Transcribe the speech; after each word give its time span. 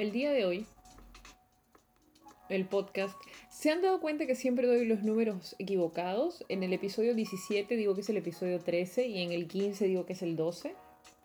el 0.00 0.12
día 0.12 0.32
de 0.32 0.46
hoy, 0.46 0.66
el 2.48 2.64
podcast, 2.64 3.14
¿se 3.50 3.70
han 3.70 3.82
dado 3.82 4.00
cuenta 4.00 4.24
que 4.26 4.34
siempre 4.34 4.66
doy 4.66 4.86
los 4.86 5.02
números 5.02 5.54
equivocados? 5.58 6.42
En 6.48 6.62
el 6.62 6.72
episodio 6.72 7.14
17 7.14 7.76
digo 7.76 7.94
que 7.94 8.00
es 8.00 8.08
el 8.08 8.16
episodio 8.16 8.60
13 8.60 9.06
y 9.08 9.22
en 9.22 9.32
el 9.32 9.46
15 9.46 9.86
digo 9.86 10.06
que 10.06 10.14
es 10.14 10.22
el 10.22 10.36
12. 10.36 10.74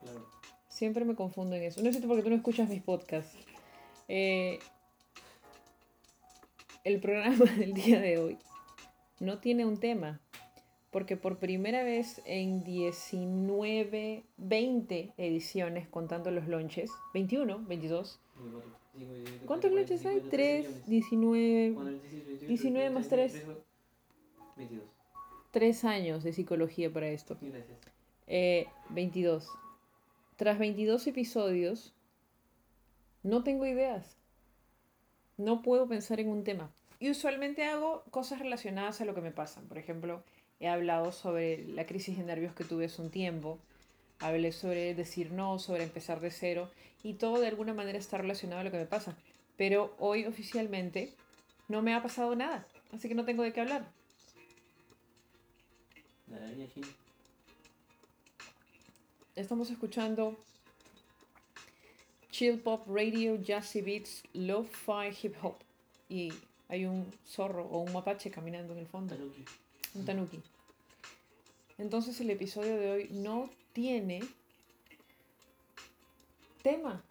Claro. 0.01 0.29
Siempre 0.67 1.05
me 1.05 1.15
confundo 1.15 1.55
en 1.55 1.63
eso. 1.63 1.81
No 1.81 1.93
sé 1.93 2.01
si 2.01 2.07
porque 2.07 2.21
tú 2.21 2.29
no 2.29 2.35
escuchas 2.35 2.67
mis 2.67 2.81
podcasts. 2.81 3.37
Eh, 4.09 4.59
el 6.83 6.99
programa 6.99 7.45
del 7.57 7.73
día 7.73 8.01
de 8.01 8.17
hoy 8.17 8.37
no 9.21 9.39
tiene 9.39 9.65
un 9.65 9.79
tema. 9.79 10.19
Porque 10.91 11.15
por 11.15 11.39
primera 11.39 11.83
vez 11.83 12.21
en 12.25 12.63
19, 12.63 14.23
20 14.37 15.13
ediciones, 15.17 15.87
contando 15.87 16.29
los 16.31 16.47
launches, 16.47 16.91
21, 17.13 17.65
22. 17.65 18.19
¿Cuántos 19.45 19.71
launches 19.71 20.05
hay? 20.05 20.21
3, 20.21 20.87
19, 20.87 21.99
19 22.47 22.89
más 22.89 23.09
3. 23.09 23.43
22. 24.55 24.83
3 25.51 25.85
años 25.85 26.23
de 26.23 26.33
psicología 26.33 26.91
para 26.91 27.07
esto. 27.07 27.37
Gracias. 27.41 27.77
Eh, 28.27 28.67
22. 28.89 29.49
Tras 30.35 30.59
22 30.59 31.07
episodios, 31.07 31.93
no 33.23 33.43
tengo 33.43 33.65
ideas. 33.65 34.17
No 35.37 35.61
puedo 35.61 35.87
pensar 35.87 36.19
en 36.19 36.29
un 36.29 36.43
tema. 36.43 36.71
Y 36.99 37.09
usualmente 37.09 37.65
hago 37.65 38.03
cosas 38.09 38.39
relacionadas 38.39 39.01
a 39.01 39.05
lo 39.05 39.13
que 39.13 39.21
me 39.21 39.31
pasan. 39.31 39.67
Por 39.67 39.77
ejemplo, 39.77 40.23
he 40.59 40.67
hablado 40.67 41.11
sobre 41.11 41.65
la 41.67 41.85
crisis 41.85 42.17
de 42.17 42.23
nervios 42.23 42.53
que 42.53 42.63
tuve 42.63 42.85
hace 42.85 43.01
un 43.01 43.11
tiempo. 43.11 43.59
Hablé 44.19 44.51
sobre 44.51 44.93
decir 44.95 45.31
no, 45.31 45.59
sobre 45.59 45.83
empezar 45.83 46.19
de 46.19 46.31
cero. 46.31 46.69
Y 47.03 47.13
todo 47.13 47.39
de 47.39 47.47
alguna 47.47 47.73
manera 47.73 47.97
está 47.97 48.17
relacionado 48.17 48.61
a 48.61 48.63
lo 48.63 48.71
que 48.71 48.77
me 48.77 48.85
pasa. 48.85 49.15
Pero 49.57 49.95
hoy 49.99 50.25
oficialmente 50.25 51.13
no 51.67 51.81
me 51.81 51.93
ha 51.93 52.01
pasado 52.01 52.35
nada. 52.35 52.65
Así 52.91 53.07
que 53.07 53.15
no 53.15 53.25
tengo 53.25 53.43
de 53.43 53.53
qué 53.53 53.61
hablar. 53.61 53.85
Estamos 59.35 59.69
escuchando 59.69 60.37
Chill 62.31 62.59
Pop 62.59 62.87
Radio, 62.87 63.41
Jazzy 63.41 63.81
Beats, 63.81 64.23
Lo-Fi 64.33 65.15
Hip 65.21 65.35
Hop. 65.41 65.55
Y 66.09 66.33
hay 66.67 66.85
un 66.85 67.11
zorro 67.25 67.65
o 67.65 67.79
un 67.79 67.93
mapache 67.93 68.31
caminando 68.31 68.73
en 68.73 68.79
el 68.79 68.87
fondo. 68.87 69.15
Tanuki. 69.15 69.45
Un 69.95 70.05
tanuki. 70.05 70.41
Entonces 71.77 72.19
el 72.21 72.29
episodio 72.29 72.77
de 72.77 72.91
hoy 72.91 73.07
no 73.11 73.49
tiene 73.73 74.21
tema. 76.61 77.03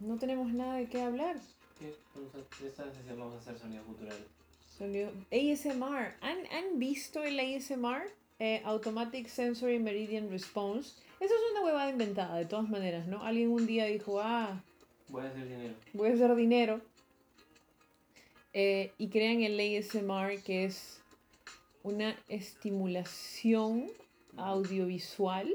No 0.00 0.16
tenemos 0.18 0.52
nada 0.52 0.74
de 0.76 0.88
qué 0.88 1.00
hablar. 1.02 1.36
A- 1.36 2.64
Esta 2.66 2.92
sesión 2.92 3.18
vamos 3.18 3.34
a 3.34 3.38
hacer 3.38 3.58
sonidos 3.58 3.86
culturales. 3.86 4.22
Sonido- 4.78 5.12
ASMR. 5.30 6.14
¿Han, 6.20 6.46
han 6.52 6.78
visto 6.78 7.22
el 7.22 7.38
ASMR? 7.38 8.10
Eh, 8.38 8.60
Automatic 8.64 9.28
Sensory 9.28 9.78
Meridian 9.78 10.30
Response. 10.30 10.90
Eso 11.20 11.34
es 11.34 11.40
una 11.52 11.64
huevada 11.64 11.88
inventada, 11.90 12.36
de 12.36 12.44
todas 12.44 12.68
maneras, 12.68 13.06
¿no? 13.06 13.22
Alguien 13.22 13.48
un 13.50 13.66
día 13.66 13.86
dijo, 13.86 14.20
ah, 14.20 14.62
Voy 15.08 15.24
a 15.24 15.28
hacer 15.28 15.48
dinero. 15.48 15.74
voy 15.94 16.10
a 16.10 16.14
hacer 16.14 16.34
dinero. 16.34 16.80
Eh, 18.52 18.92
y 18.98 19.08
crean 19.08 19.42
el 19.42 19.58
ASMR, 19.58 20.42
que 20.42 20.64
es 20.66 21.00
una 21.86 22.16
estimulación 22.28 23.86
audiovisual. 24.36 25.48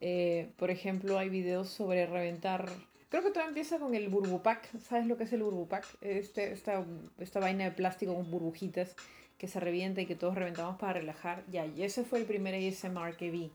Eh, 0.00 0.50
por 0.56 0.70
ejemplo, 0.70 1.18
hay 1.18 1.30
videos 1.30 1.68
sobre 1.70 2.06
reventar. 2.06 2.70
Creo 3.08 3.22
que 3.22 3.30
todo 3.30 3.48
empieza 3.48 3.78
con 3.78 3.94
el 3.94 4.08
burbupack. 4.08 4.78
¿Sabes 4.78 5.06
lo 5.06 5.16
que 5.16 5.24
es 5.24 5.32
el 5.32 5.42
burbupack? 5.42 5.86
Este, 6.02 6.52
esta, 6.52 6.84
esta 7.18 7.40
vaina 7.40 7.64
de 7.64 7.70
plástico 7.70 8.14
con 8.14 8.30
burbujitas 8.30 8.94
que 9.38 9.48
se 9.48 9.58
revienta 9.60 10.00
y 10.02 10.06
que 10.06 10.16
todos 10.16 10.34
reventamos 10.34 10.78
para 10.78 10.94
relajar. 10.94 11.44
Ya, 11.50 11.64
y 11.66 11.82
ese 11.82 12.04
fue 12.04 12.18
el 12.18 12.26
primer 12.26 12.54
ASMR 12.54 13.16
que 13.16 13.30
vi. 13.30 13.50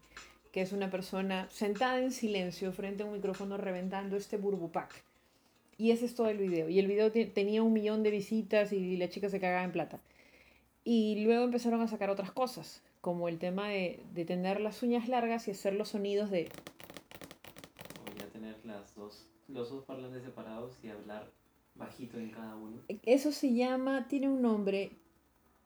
Que 0.52 0.62
es 0.62 0.72
una 0.74 0.90
persona 0.90 1.48
sentada 1.52 2.00
en 2.00 2.12
silencio 2.12 2.72
frente 2.74 3.04
a 3.04 3.06
un 3.06 3.14
micrófono 3.14 3.58
reventando 3.58 4.18
este 4.18 4.38
burbupack. 4.38 5.04
Y 5.78 5.92
ese 5.92 6.06
es 6.06 6.16
todo 6.16 6.30
el 6.30 6.38
video. 6.38 6.70
Y 6.70 6.80
el 6.80 6.88
video 6.88 7.12
te- 7.12 7.26
tenía 7.26 7.62
un 7.64 7.72
millón 7.74 8.04
de 8.04 8.12
visitas 8.12 8.74
y 8.74 8.98
la 8.98 9.10
chica 9.10 9.30
se 9.30 9.40
cagaba 9.40 9.64
en 9.64 9.72
plata. 9.72 10.00
Y 10.84 11.24
luego 11.24 11.44
empezaron 11.44 11.82
a 11.82 11.88
sacar 11.88 12.10
otras 12.10 12.32
cosas, 12.32 12.82
como 13.02 13.28
el 13.28 13.38
tema 13.38 13.70
de, 13.70 14.04
de 14.14 14.26
tener 14.26 14.60
las 14.60 14.82
uñas 14.82 15.08
largas 15.08 15.48
y 15.48 15.52
hacer 15.52 15.74
los 15.74 15.90
sonidos 15.90 16.32
de... 16.32 16.50
Voy 18.06 18.24
a 18.24 18.32
tener 18.32 18.66
las 18.66 18.96
dos, 18.96 19.28
los 19.48 19.70
dos 19.70 19.86
parlantes 19.86 20.24
separados 20.24 20.80
y 20.84 20.90
hablar 20.90 21.32
bajito 21.76 22.18
en 22.18 22.32
cada 22.32 22.56
uno. 22.56 22.82
Eso 23.04 23.32
se 23.32 23.54
llama, 23.54 24.08
tiene 24.08 24.28
un 24.28 24.42
nombre, 24.42 24.92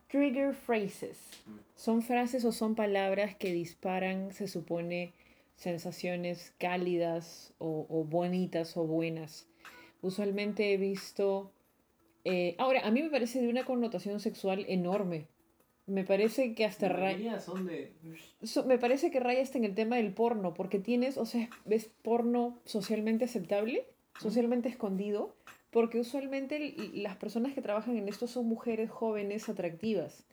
trigger 0.09 0.53
phrases. 0.53 1.17
Mm. 1.45 1.57
Son 1.75 2.01
frases 2.01 2.43
o 2.43 2.51
son 2.51 2.75
palabras 2.75 3.35
que 3.37 3.53
disparan, 3.53 4.33
se 4.33 4.49
supone, 4.49 5.13
sensaciones 5.55 6.53
cálidas 6.57 7.53
o, 7.57 7.85
o 7.89 8.03
bonitas 8.03 8.75
o 8.75 8.85
buenas. 8.85 9.47
Usualmente 10.01 10.73
he 10.73 10.77
visto... 10.77 11.53
eh, 12.25 12.55
ahora, 12.57 12.85
a 12.85 12.91
mí 12.91 13.01
me 13.01 13.09
parece 13.09 13.39
de 13.39 13.47
una 13.47 13.63
connotación 13.63 14.19
sexual 14.19 14.65
enorme. 14.67 15.27
Me 15.85 16.03
parece 16.03 16.55
que 16.55 16.65
hasta 16.65 16.89
raya... 16.89 17.39
son 17.39 17.67
de. 17.67 17.93
So- 18.41 18.65
me 18.65 18.79
parece 18.79 19.11
que 19.11 19.19
raya 19.19 19.41
hasta 19.41 19.59
en 19.59 19.65
el 19.65 19.75
tema 19.75 19.97
del 19.97 20.13
porno, 20.13 20.53
porque 20.55 20.79
tienes, 20.79 21.17
o 21.17 21.25
sea, 21.25 21.47
ves 21.63 21.91
porno 22.01 22.59
socialmente 22.65 23.25
aceptable, 23.25 23.85
socialmente 24.19 24.67
escondido, 24.67 25.35
porque 25.69 25.99
usualmente 25.99 26.73
las 26.93 27.17
personas 27.17 27.53
que 27.53 27.61
trabajan 27.61 27.97
en 27.97 28.07
esto 28.09 28.27
son 28.27 28.47
mujeres 28.47 28.89
jóvenes 28.89 29.47
atractivas. 29.47 30.25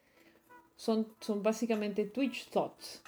Son, 0.76 1.06
son 1.20 1.42
básicamente 1.42 2.06
Twitch 2.06 2.48
thoughts. 2.48 3.02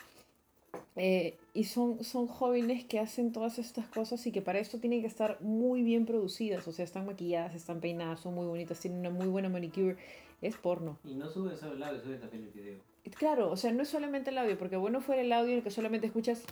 Eh, 0.97 1.37
y 1.55 1.65
son, 1.65 2.05
son 2.05 2.29
jóvenes 2.29 2.85
que 2.85 3.01
hacen 3.01 3.33
todas 3.33 3.59
estas 3.59 3.89
cosas 3.89 4.25
y 4.27 4.33
que 4.33 4.43
para 4.43 4.61
esto 4.61 4.79
tienen 4.79 5.01
que 5.01 5.09
estar 5.09 5.41
muy 5.41 5.83
bien 5.83 6.07
producidas. 6.07 6.67
O 6.69 6.73
sea, 6.73 6.85
están 6.85 7.05
maquilladas, 7.07 7.55
están 7.55 7.81
peinadas, 7.81 8.21
son 8.21 8.35
muy 8.35 8.47
bonitas, 8.47 8.79
tienen 8.81 9.01
una 9.01 9.11
muy 9.11 9.27
buena 9.27 9.49
manicure. 9.49 9.97
Es 10.41 10.57
porno. 10.57 10.99
Y 11.05 11.15
no 11.15 11.29
suben 11.29 11.57
solo 11.57 11.75
el 11.75 11.83
audio, 11.83 12.01
suben 12.01 12.21
también 12.21 12.45
el 12.45 12.51
video. 12.51 12.79
Claro, 13.17 13.51
o 13.51 13.57
sea, 13.57 13.73
no 13.73 13.83
es 13.83 13.89
solamente 13.89 14.31
el 14.31 14.39
audio, 14.39 14.57
porque 14.59 14.77
bueno 14.77 15.01
fuera 15.01 15.23
el 15.23 15.33
audio 15.33 15.51
en 15.53 15.59
el 15.59 15.63
que 15.65 15.71
solamente 15.71 16.07
escuchas. 16.07 16.43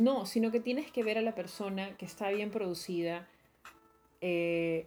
No, 0.00 0.24
sino 0.26 0.50
que 0.50 0.60
tienes 0.60 0.90
que 0.90 1.02
ver 1.02 1.18
a 1.18 1.22
la 1.22 1.34
persona 1.34 1.96
que 1.96 2.06
está 2.06 2.30
bien 2.30 2.50
producida 2.50 3.26
eh, 4.20 4.86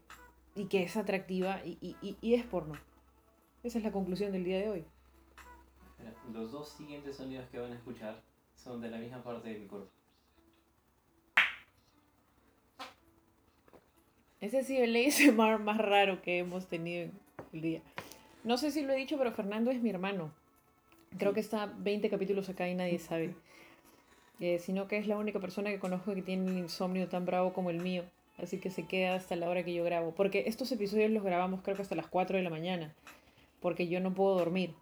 y 0.56 0.66
que 0.66 0.84
es 0.84 0.98
atractiva 0.98 1.62
y, 1.66 1.78
y- 1.82 1.96
y- 2.02 2.18
y 2.22 2.34
es 2.36 2.46
porno. 2.46 2.76
Esa 3.64 3.78
es 3.78 3.84
la 3.84 3.92
conclusión 3.92 4.32
del 4.32 4.44
día 4.44 4.58
de 4.60 4.70
hoy. 4.70 4.86
Los 6.32 6.52
dos 6.52 6.70
siguientes 6.70 7.18
sonidos 7.18 7.48
que 7.50 7.60
van 7.60 7.72
a 7.72 7.76
escuchar 7.76 8.22
son 8.56 8.82
de 8.82 8.90
la 8.90 8.98
misma 8.98 9.24
parte 9.24 9.50
de 9.50 9.60
mi 9.60 9.68
cuerpo. 9.68 9.90
Ese 14.44 14.60
ha 14.60 14.64
sido 14.64 14.84
el 14.84 14.96
ASMR 14.96 15.60
más 15.60 15.78
raro 15.78 16.22
que 16.22 16.40
hemos 16.40 16.68
tenido 16.68 17.04
en 17.04 17.12
el 17.54 17.62
día. 17.62 17.82
No 18.44 18.58
sé 18.58 18.72
si 18.72 18.82
lo 18.82 18.92
he 18.92 18.98
dicho, 18.98 19.18
pero 19.18 19.32
Fernando 19.32 19.72
es 19.72 19.82
mi 19.82 19.90
hermano. 19.90 20.34
Creo 21.18 21.34
que 21.34 21.40
está 21.40 21.74
20 21.78 22.10
capítulos 22.10 22.50
acá 22.50 22.68
y 22.68 22.76
nadie 22.76 23.00
sabe. 23.00 23.36
Eh, 24.40 24.60
sino 24.60 24.90
que 24.90 24.98
es 24.98 25.08
la 25.08 25.16
única 25.16 25.40
persona 25.40 25.70
que 25.70 25.80
conozco 25.80 26.14
que 26.14 26.22
tiene 26.22 26.52
un 26.52 26.58
insomnio 26.58 27.08
tan 27.08 27.26
bravo 27.26 27.54
como 27.54 27.70
el 27.70 27.80
mío. 27.80 28.04
Así 28.38 28.60
que 28.60 28.72
se 28.72 28.86
queda 28.86 29.16
hasta 29.16 29.38
la 29.38 29.48
hora 29.48 29.64
que 29.64 29.74
yo 29.74 29.86
grabo. 29.86 30.14
Porque 30.16 30.44
estos 30.48 30.70
episodios 30.72 31.12
los 31.12 31.24
grabamos 31.24 31.62
creo 31.62 31.78
que 31.78 31.84
hasta 31.84 31.96
las 31.96 32.08
4 32.08 32.36
de 32.36 32.44
la 32.44 32.50
mañana. 32.50 32.94
Porque 33.62 33.88
yo 33.88 34.02
no 34.02 34.14
puedo 34.14 34.36
dormir. 34.36 34.74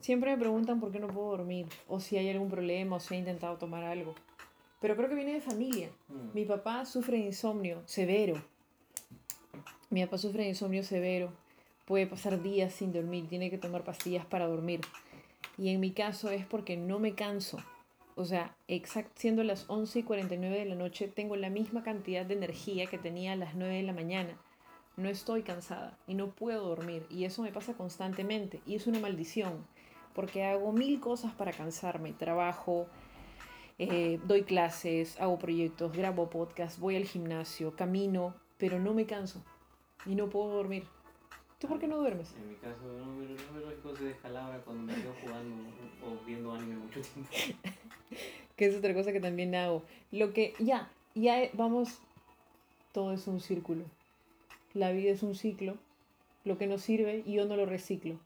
Siempre 0.00 0.30
me 0.30 0.38
preguntan 0.38 0.80
por 0.80 0.92
qué 0.92 1.00
no 1.00 1.08
puedo 1.08 1.30
dormir. 1.30 1.66
O 1.88 2.00
si 2.00 2.16
hay 2.16 2.28
algún 2.30 2.48
problema 2.48 2.96
o 2.96 3.00
si 3.00 3.14
he 3.14 3.18
intentado 3.18 3.56
tomar 3.56 3.84
algo. 3.84 4.14
Pero 4.80 4.96
creo 4.96 5.08
que 5.08 5.14
viene 5.14 5.32
de 5.32 5.40
familia. 5.40 5.90
Mm. 6.08 6.34
Mi 6.34 6.44
papá 6.44 6.84
sufre 6.84 7.18
de 7.18 7.24
insomnio 7.24 7.82
severo. 7.86 8.42
Mi 9.90 10.04
papá 10.04 10.18
sufre 10.18 10.44
de 10.44 10.50
insomnio 10.50 10.82
severo. 10.82 11.32
Puede 11.86 12.06
pasar 12.06 12.42
días 12.42 12.72
sin 12.72 12.92
dormir. 12.92 13.28
Tiene 13.28 13.50
que 13.50 13.58
tomar 13.58 13.84
pastillas 13.84 14.26
para 14.26 14.46
dormir. 14.46 14.80
Y 15.58 15.70
en 15.70 15.80
mi 15.80 15.92
caso 15.92 16.30
es 16.30 16.44
porque 16.44 16.76
no 16.76 16.98
me 16.98 17.14
canso. 17.14 17.58
O 18.14 18.24
sea, 18.24 18.56
exact, 18.66 19.10
siendo 19.16 19.44
las 19.44 19.66
11 19.68 19.98
y 19.98 20.02
49 20.02 20.58
de 20.58 20.64
la 20.64 20.74
noche, 20.74 21.06
tengo 21.06 21.36
la 21.36 21.50
misma 21.50 21.82
cantidad 21.82 22.24
de 22.24 22.34
energía 22.34 22.86
que 22.86 22.96
tenía 22.96 23.32
a 23.32 23.36
las 23.36 23.54
9 23.54 23.76
de 23.76 23.82
la 23.82 23.92
mañana. 23.92 24.38
No 24.96 25.10
estoy 25.10 25.42
cansada 25.42 25.98
y 26.06 26.14
no 26.14 26.30
puedo 26.30 26.66
dormir. 26.66 27.06
Y 27.10 27.24
eso 27.24 27.42
me 27.42 27.52
pasa 27.52 27.74
constantemente. 27.74 28.60
Y 28.66 28.74
es 28.74 28.86
una 28.86 29.00
maldición. 29.00 29.66
Porque 30.16 30.44
hago 30.44 30.72
mil 30.72 30.98
cosas 30.98 31.34
para 31.34 31.52
cansarme. 31.52 32.14
Trabajo, 32.14 32.86
eh, 33.78 34.18
doy 34.24 34.44
clases, 34.44 35.20
hago 35.20 35.38
proyectos, 35.38 35.92
grabo 35.92 36.30
podcast, 36.30 36.78
voy 36.78 36.96
al 36.96 37.04
gimnasio, 37.04 37.76
camino, 37.76 38.34
pero 38.56 38.80
no 38.80 38.94
me 38.94 39.04
canso. 39.04 39.44
Y 40.06 40.14
no 40.14 40.30
puedo 40.30 40.48
dormir. 40.54 40.84
¿Tú 41.58 41.68
por 41.68 41.78
qué 41.78 41.86
no 41.86 41.98
duermes? 41.98 42.34
En 42.34 42.48
mi 42.48 42.54
caso, 42.54 42.80
no, 42.84 43.14
pero 43.18 43.34
no 43.34 43.52
me 43.52 43.60
lógico 43.60 43.94
se 43.94 44.04
descalabra 44.04 44.58
cuando 44.60 44.84
me 44.84 44.94
quedo 44.94 45.12
jugando 45.22 45.56
o 46.02 46.24
viendo 46.24 46.54
anime 46.54 46.76
mucho 46.76 47.02
tiempo. 47.02 47.30
que 48.56 48.64
es 48.64 48.74
otra 48.74 48.94
cosa 48.94 49.12
que 49.12 49.20
también 49.20 49.54
hago. 49.54 49.82
Lo 50.10 50.32
que, 50.32 50.54
ya, 50.58 50.90
ya 51.14 51.50
vamos, 51.52 51.98
todo 52.92 53.12
es 53.12 53.26
un 53.26 53.40
círculo. 53.40 53.84
La 54.72 54.92
vida 54.92 55.10
es 55.10 55.22
un 55.22 55.34
ciclo. 55.34 55.76
Lo 56.44 56.56
que 56.56 56.66
nos 56.66 56.80
sirve, 56.80 57.22
yo 57.26 57.44
no 57.44 57.56
lo 57.56 57.66
reciclo. 57.66 58.18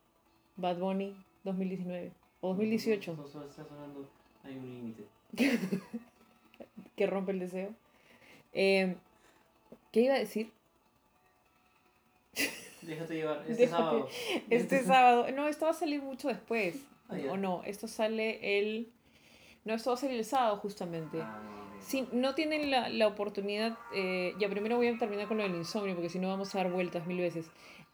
Bad 0.55 0.77
Bunny 0.77 1.15
2019 1.43 2.11
o 2.41 2.49
2018, 2.49 3.13
No, 3.15 3.23
no, 3.23 3.45
está 3.45 3.63
sonando, 3.65 4.09
hay 4.43 4.55
un 4.55 4.69
límite. 4.73 5.05
que 6.95 7.07
rompe 7.07 7.31
el 7.31 7.39
deseo. 7.39 7.69
Eh, 8.53 8.95
¿Qué 9.91 10.01
iba 10.01 10.15
a 10.15 10.19
decir? 10.19 10.51
Déjate 12.81 13.13
llevar, 13.15 13.39
este 13.47 13.53
Déjate. 13.53 13.67
sábado. 13.71 14.09
Este 14.49 14.83
sábado. 14.83 15.31
No, 15.31 15.47
esto 15.47 15.65
va 15.65 15.71
a 15.71 15.75
salir 15.75 16.01
mucho 16.01 16.29
después. 16.29 16.83
Ah. 17.09 17.15
¿O 17.29 17.37
no? 17.37 17.61
Esto 17.65 17.87
sale 17.87 18.57
el. 18.59 18.87
No, 19.65 19.75
esto 19.75 19.91
va 19.91 19.95
a 19.95 19.99
salir 19.99 20.17
el 20.17 20.25
sábado, 20.25 20.57
justamente. 20.57 21.21
Ah, 21.21 21.39
no. 21.43 21.61
Si 21.81 22.07
no 22.11 22.35
tienen 22.35 22.71
la, 22.71 22.89
la 22.89 23.07
oportunidad, 23.07 23.77
eh, 23.93 24.33
ya 24.39 24.49
primero 24.49 24.77
voy 24.77 24.87
a 24.87 24.97
terminar 24.97 25.27
con 25.27 25.37
lo 25.37 25.43
del 25.43 25.55
insomnio, 25.55 25.93
porque 25.95 26.09
si 26.09 26.19
no 26.19 26.27
vamos 26.27 26.53
a 26.55 26.59
dar 26.59 26.71
vueltas 26.71 27.05
mil 27.05 27.19
veces. 27.19 27.47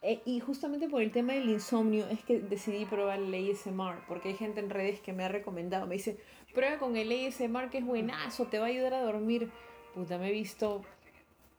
Eh, 0.03 0.21
y 0.25 0.39
justamente 0.39 0.87
por 0.87 1.01
el 1.01 1.11
tema 1.11 1.33
del 1.33 1.49
insomnio 1.49 2.07
es 2.09 2.23
que 2.23 2.39
decidí 2.39 2.85
probar 2.85 3.19
el 3.19 3.33
ASMR, 3.33 4.05
porque 4.07 4.29
hay 4.29 4.35
gente 4.35 4.59
en 4.59 4.69
redes 4.69 4.99
que 5.01 5.11
me 5.11 5.23
ha 5.23 5.27
recomendado, 5.27 5.87
me 5.87 5.95
dice, 5.95 6.17
prueba 6.53 6.77
con 6.77 6.95
el 6.95 7.11
ASMR 7.11 7.69
que 7.69 7.79
es 7.79 7.85
buenazo, 7.85 8.45
te 8.45 8.59
va 8.59 8.65
a 8.65 8.69
ayudar 8.69 8.93
a 8.93 9.01
dormir. 9.01 9.49
Puta, 9.95 10.17
me 10.19 10.29
he 10.29 10.31
visto 10.31 10.83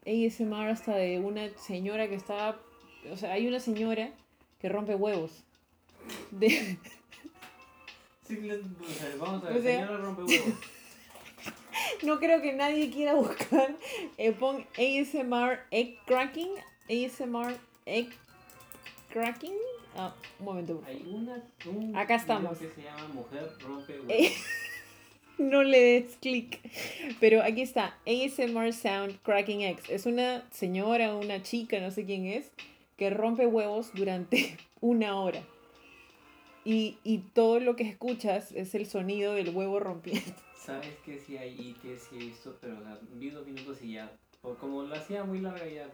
ASMR 0.06 0.69
hasta 0.70 0.94
de 0.94 1.19
una 1.19 1.49
señora 1.58 2.08
que 2.08 2.14
estaba, 2.14 2.61
o 3.11 3.17
sea, 3.17 3.32
hay 3.32 3.49
una 3.49 3.58
señora 3.61 4.11
que 4.61 4.69
rompe 4.69 4.94
huevos. 4.94 5.44
De, 6.31 6.79
Sí, 8.26 8.37
o 8.50 9.19
vamos 9.19 9.43
a 9.43 9.49
O 9.49 9.52
ver, 9.55 9.62
sea- 9.62 9.81
señora 9.87 9.96
rompe 10.05 10.23
huevos. 10.32 10.55
No 12.02 12.19
creo 12.19 12.40
que 12.43 12.52
nadie 12.52 12.90
quiera 12.90 13.14
buscar. 13.14 13.75
Eh, 14.17 14.32
pon 14.32 14.64
ASMR 14.76 15.61
egg 15.70 15.99
cracking. 16.06 16.50
ASMR 16.88 17.56
egg 17.87 18.08
cracking. 19.10 19.55
Ah, 19.96 20.14
un 20.38 20.44
momento. 20.44 20.75
por 20.81 20.84
favor. 20.84 20.96
Hay 21.02 21.12
una, 21.14 21.43
un 21.66 21.96
Acá 21.96 22.14
estamos. 22.16 22.58
que 22.58 22.69
se 22.69 22.82
llama 22.82 23.08
Mujer 23.08 23.50
rompe 23.60 24.00
huevos. 24.00 24.32
No 25.38 25.62
le 25.62 25.78
des 25.81 26.16
clic. 26.20 26.58
Pero 27.20 27.43
aquí 27.43 27.62
está. 27.62 27.96
ASMR 28.06 28.72
sound 28.72 29.19
cracking 29.22 29.62
eggs. 29.62 29.88
Es 29.88 30.06
una 30.06 30.44
señora, 30.50 31.14
una 31.14 31.43
chica, 31.43 31.78
no 31.81 31.90
sé 31.90 32.05
quién 32.05 32.26
es, 32.26 32.50
que 32.96 33.10
rompe 33.10 33.46
huevos 33.46 33.90
durante 33.94 34.56
una 34.81 35.14
hora. 35.20 35.43
Y, 36.64 36.99
y 37.04 37.19
todo 37.19 37.61
lo 37.61 37.76
que 37.76 37.84
escuchas 37.84 38.52
es 38.52 38.75
el 38.75 38.87
sonido 38.87 39.34
del 39.34 39.50
huevo 39.54 39.78
rompiendo. 39.81 40.32
¿Sabes 40.56 40.96
que 41.04 41.19
sí 41.19 41.37
hay 41.38 41.54
y 41.58 41.72
que 41.81 41.96
sí 41.96 42.16
he 42.16 42.19
visto? 42.19 42.58
Pero 42.61 42.78
o 42.78 42.82
sea, 42.82 42.99
vi 43.12 43.31
dos 43.31 43.46
minutos 43.46 43.78
y 43.82 43.93
ya. 43.94 44.12
por- 44.43 44.58
como 44.58 44.82
lo 44.82 44.94
hacía 44.94 45.25
muy 45.25 45.38
larga 45.40 45.66
ya. 45.66 45.88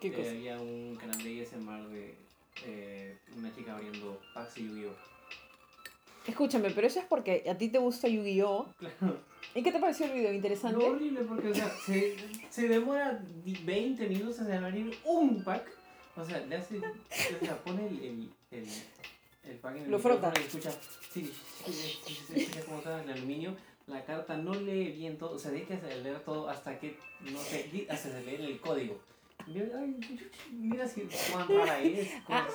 ¿Qué 0.00 0.08
eh, 0.08 0.12
cosa? 0.12 0.30
había 0.30 0.60
un 0.60 0.96
canal 0.96 1.22
de 1.22 1.42
ASMR 1.42 1.88
de 1.90 2.07
eh, 2.66 3.16
una 3.36 3.54
chica 3.54 3.74
abriendo 3.76 4.20
packs 4.34 4.58
y 4.58 4.66
Yu-Gi-Oh! 4.68 4.94
Escúchame, 6.26 6.70
pero 6.70 6.86
eso 6.86 7.00
es 7.00 7.06
porque 7.06 7.44
a 7.48 7.56
ti 7.56 7.68
te 7.68 7.78
gusta 7.78 8.06
Yu-Gi-Oh! 8.08 8.66
Claro. 8.78 9.16
¿Y 9.54 9.62
qué 9.62 9.72
te 9.72 9.78
pareció 9.78 10.06
el 10.06 10.12
video? 10.12 10.32
¿Interesante? 10.32 10.78
Lo 10.78 10.92
horrible 10.92 11.20
porque, 11.22 11.48
o 11.48 11.54
sea, 11.54 11.70
se, 11.86 12.16
se 12.50 12.68
demora 12.68 13.18
di- 13.44 13.58
20 13.64 14.06
minutos 14.06 14.40
en 14.40 14.52
abrir 14.52 14.98
un 15.04 15.42
pack. 15.42 15.66
O 16.16 16.24
sea, 16.24 16.38
le 16.40 16.56
hace. 16.56 16.78
O 16.78 17.44
sea, 17.44 17.56
pone 17.64 17.86
el, 17.88 17.98
el, 18.04 18.30
el, 18.50 18.68
el 19.50 19.56
pack 19.58 19.76
en 19.76 19.84
el 19.84 19.90
Lo 19.90 19.98
frota. 19.98 20.32
y 20.36 20.40
escucha. 20.40 20.70
Sí, 21.12 21.32
sí, 21.64 21.72
sí, 21.72 21.98
sí, 22.06 22.14
sí, 22.26 22.40
escucha 22.42 22.64
cómo 22.66 22.78
está 22.78 23.02
en 23.02 23.10
aluminio. 23.10 23.56
La 23.86 24.04
carta 24.04 24.36
no 24.36 24.52
lee 24.52 24.92
bien 24.92 25.16
todo. 25.16 25.32
O 25.36 25.38
sea, 25.38 25.50
deja 25.50 25.76
de 25.76 26.02
leer 26.02 26.20
todo 26.20 26.50
hasta 26.50 26.78
que. 26.78 26.98
No 27.20 27.38
sé, 27.40 27.86
hasta 27.88 28.10
se 28.10 28.22
lee 28.24 28.34
el 28.44 28.60
código. 28.60 29.00
Yo, 29.54 29.62
ay, 29.78 29.96
mira 30.52 30.86
si 30.88 31.02
cuán 31.32 31.48
rara 31.48 31.80
es. 31.80 32.08
Ah. 32.28 32.46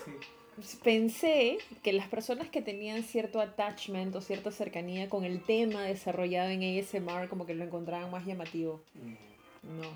si- 0.62 0.78
Pensé 0.84 1.58
que 1.82 1.94
las 1.94 2.08
personas 2.08 2.48
que 2.50 2.62
tenían 2.62 3.02
cierto 3.04 3.42
attachment 3.42 4.16
o 4.16 4.22
cierta 4.22 4.52
cercanía 4.52 5.10
con 5.10 5.24
el 5.24 5.42
tema 5.44 5.82
desarrollado 5.82 6.50
en 6.52 6.62
ASMR 6.62 7.28
como 7.28 7.46
que 7.48 7.56
lo 7.56 7.64
encontraban 7.64 8.12
más 8.12 8.26
llamativo. 8.26 8.82
Mm. 8.94 9.80
No. 9.82 9.88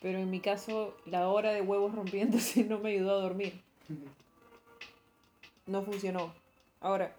Pero 0.00 0.18
en 0.18 0.28
mi 0.30 0.40
caso, 0.40 0.96
la 1.06 1.28
hora 1.28 1.52
de 1.52 1.60
huevos 1.60 1.94
rompiéndose 1.94 2.64
no 2.64 2.80
me 2.80 2.90
ayudó 2.90 3.12
a 3.12 3.22
dormir. 3.22 3.60
No 5.66 5.84
funcionó. 5.84 6.34
Ahora, 6.80 7.14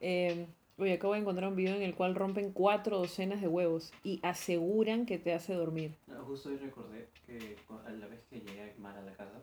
eh, 0.00 0.46
oye, 0.78 0.94
acabo 0.94 1.14
de 1.14 1.20
encontrar 1.20 1.50
un 1.50 1.56
video 1.56 1.76
en 1.76 1.82
el 1.82 1.94
cual 1.94 2.14
rompen 2.14 2.52
cuatro 2.52 2.98
docenas 2.98 3.40
de 3.40 3.48
huevos 3.48 3.92
y 4.04 4.20
aseguran 4.22 5.06
que 5.06 5.18
te 5.18 5.34
hace 5.34 5.54
dormir. 5.54 5.96
No, 6.06 6.24
Justo 6.24 6.48
hoy 6.48 6.56
recordé 6.56 7.08
que 7.26 7.56
a 7.84 7.90
la 7.90 8.06
vez 8.06 8.24
que 8.30 8.40
llegué 8.40 8.62
a 8.62 8.90
a 8.90 9.02
la 9.02 9.12
casa, 9.12 9.42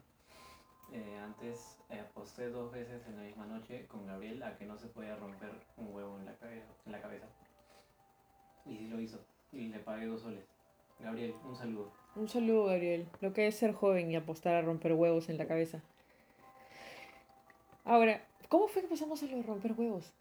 eh, 0.93 1.17
antes 1.21 1.77
eh, 1.89 1.99
aposté 1.99 2.49
dos 2.49 2.71
veces 2.71 3.05
en 3.07 3.17
la 3.17 3.23
misma 3.23 3.45
noche 3.45 3.85
con 3.87 4.05
Gabriel 4.05 4.41
a 4.43 4.57
que 4.57 4.65
no 4.65 4.77
se 4.77 4.87
podía 4.87 5.15
romper 5.17 5.51
un 5.77 5.93
huevo 5.93 6.17
en 6.17 6.25
la, 6.25 6.35
cabeza, 6.35 6.67
en 6.85 6.91
la 6.91 7.01
cabeza. 7.01 7.27
Y 8.65 8.77
sí 8.77 8.87
lo 8.87 8.99
hizo. 8.99 9.19
Y 9.51 9.67
le 9.67 9.79
pagué 9.79 10.05
dos 10.05 10.21
soles. 10.21 10.45
Gabriel, 10.99 11.33
un 11.43 11.55
saludo. 11.55 11.91
Un 12.15 12.29
saludo, 12.29 12.65
Gabriel. 12.65 13.07
Lo 13.19 13.33
que 13.33 13.47
es 13.47 13.55
ser 13.55 13.73
joven 13.73 14.09
y 14.09 14.15
apostar 14.15 14.55
a 14.55 14.61
romper 14.61 14.93
huevos 14.93 15.29
en 15.29 15.37
la 15.37 15.47
cabeza. 15.47 15.81
Ahora, 17.83 18.25
¿cómo 18.47 18.67
fue 18.67 18.81
que 18.81 18.87
pasamos 18.87 19.21
a 19.21 19.25
lo 19.25 19.37
de 19.37 19.43
romper 19.43 19.73
huevos? 19.73 20.13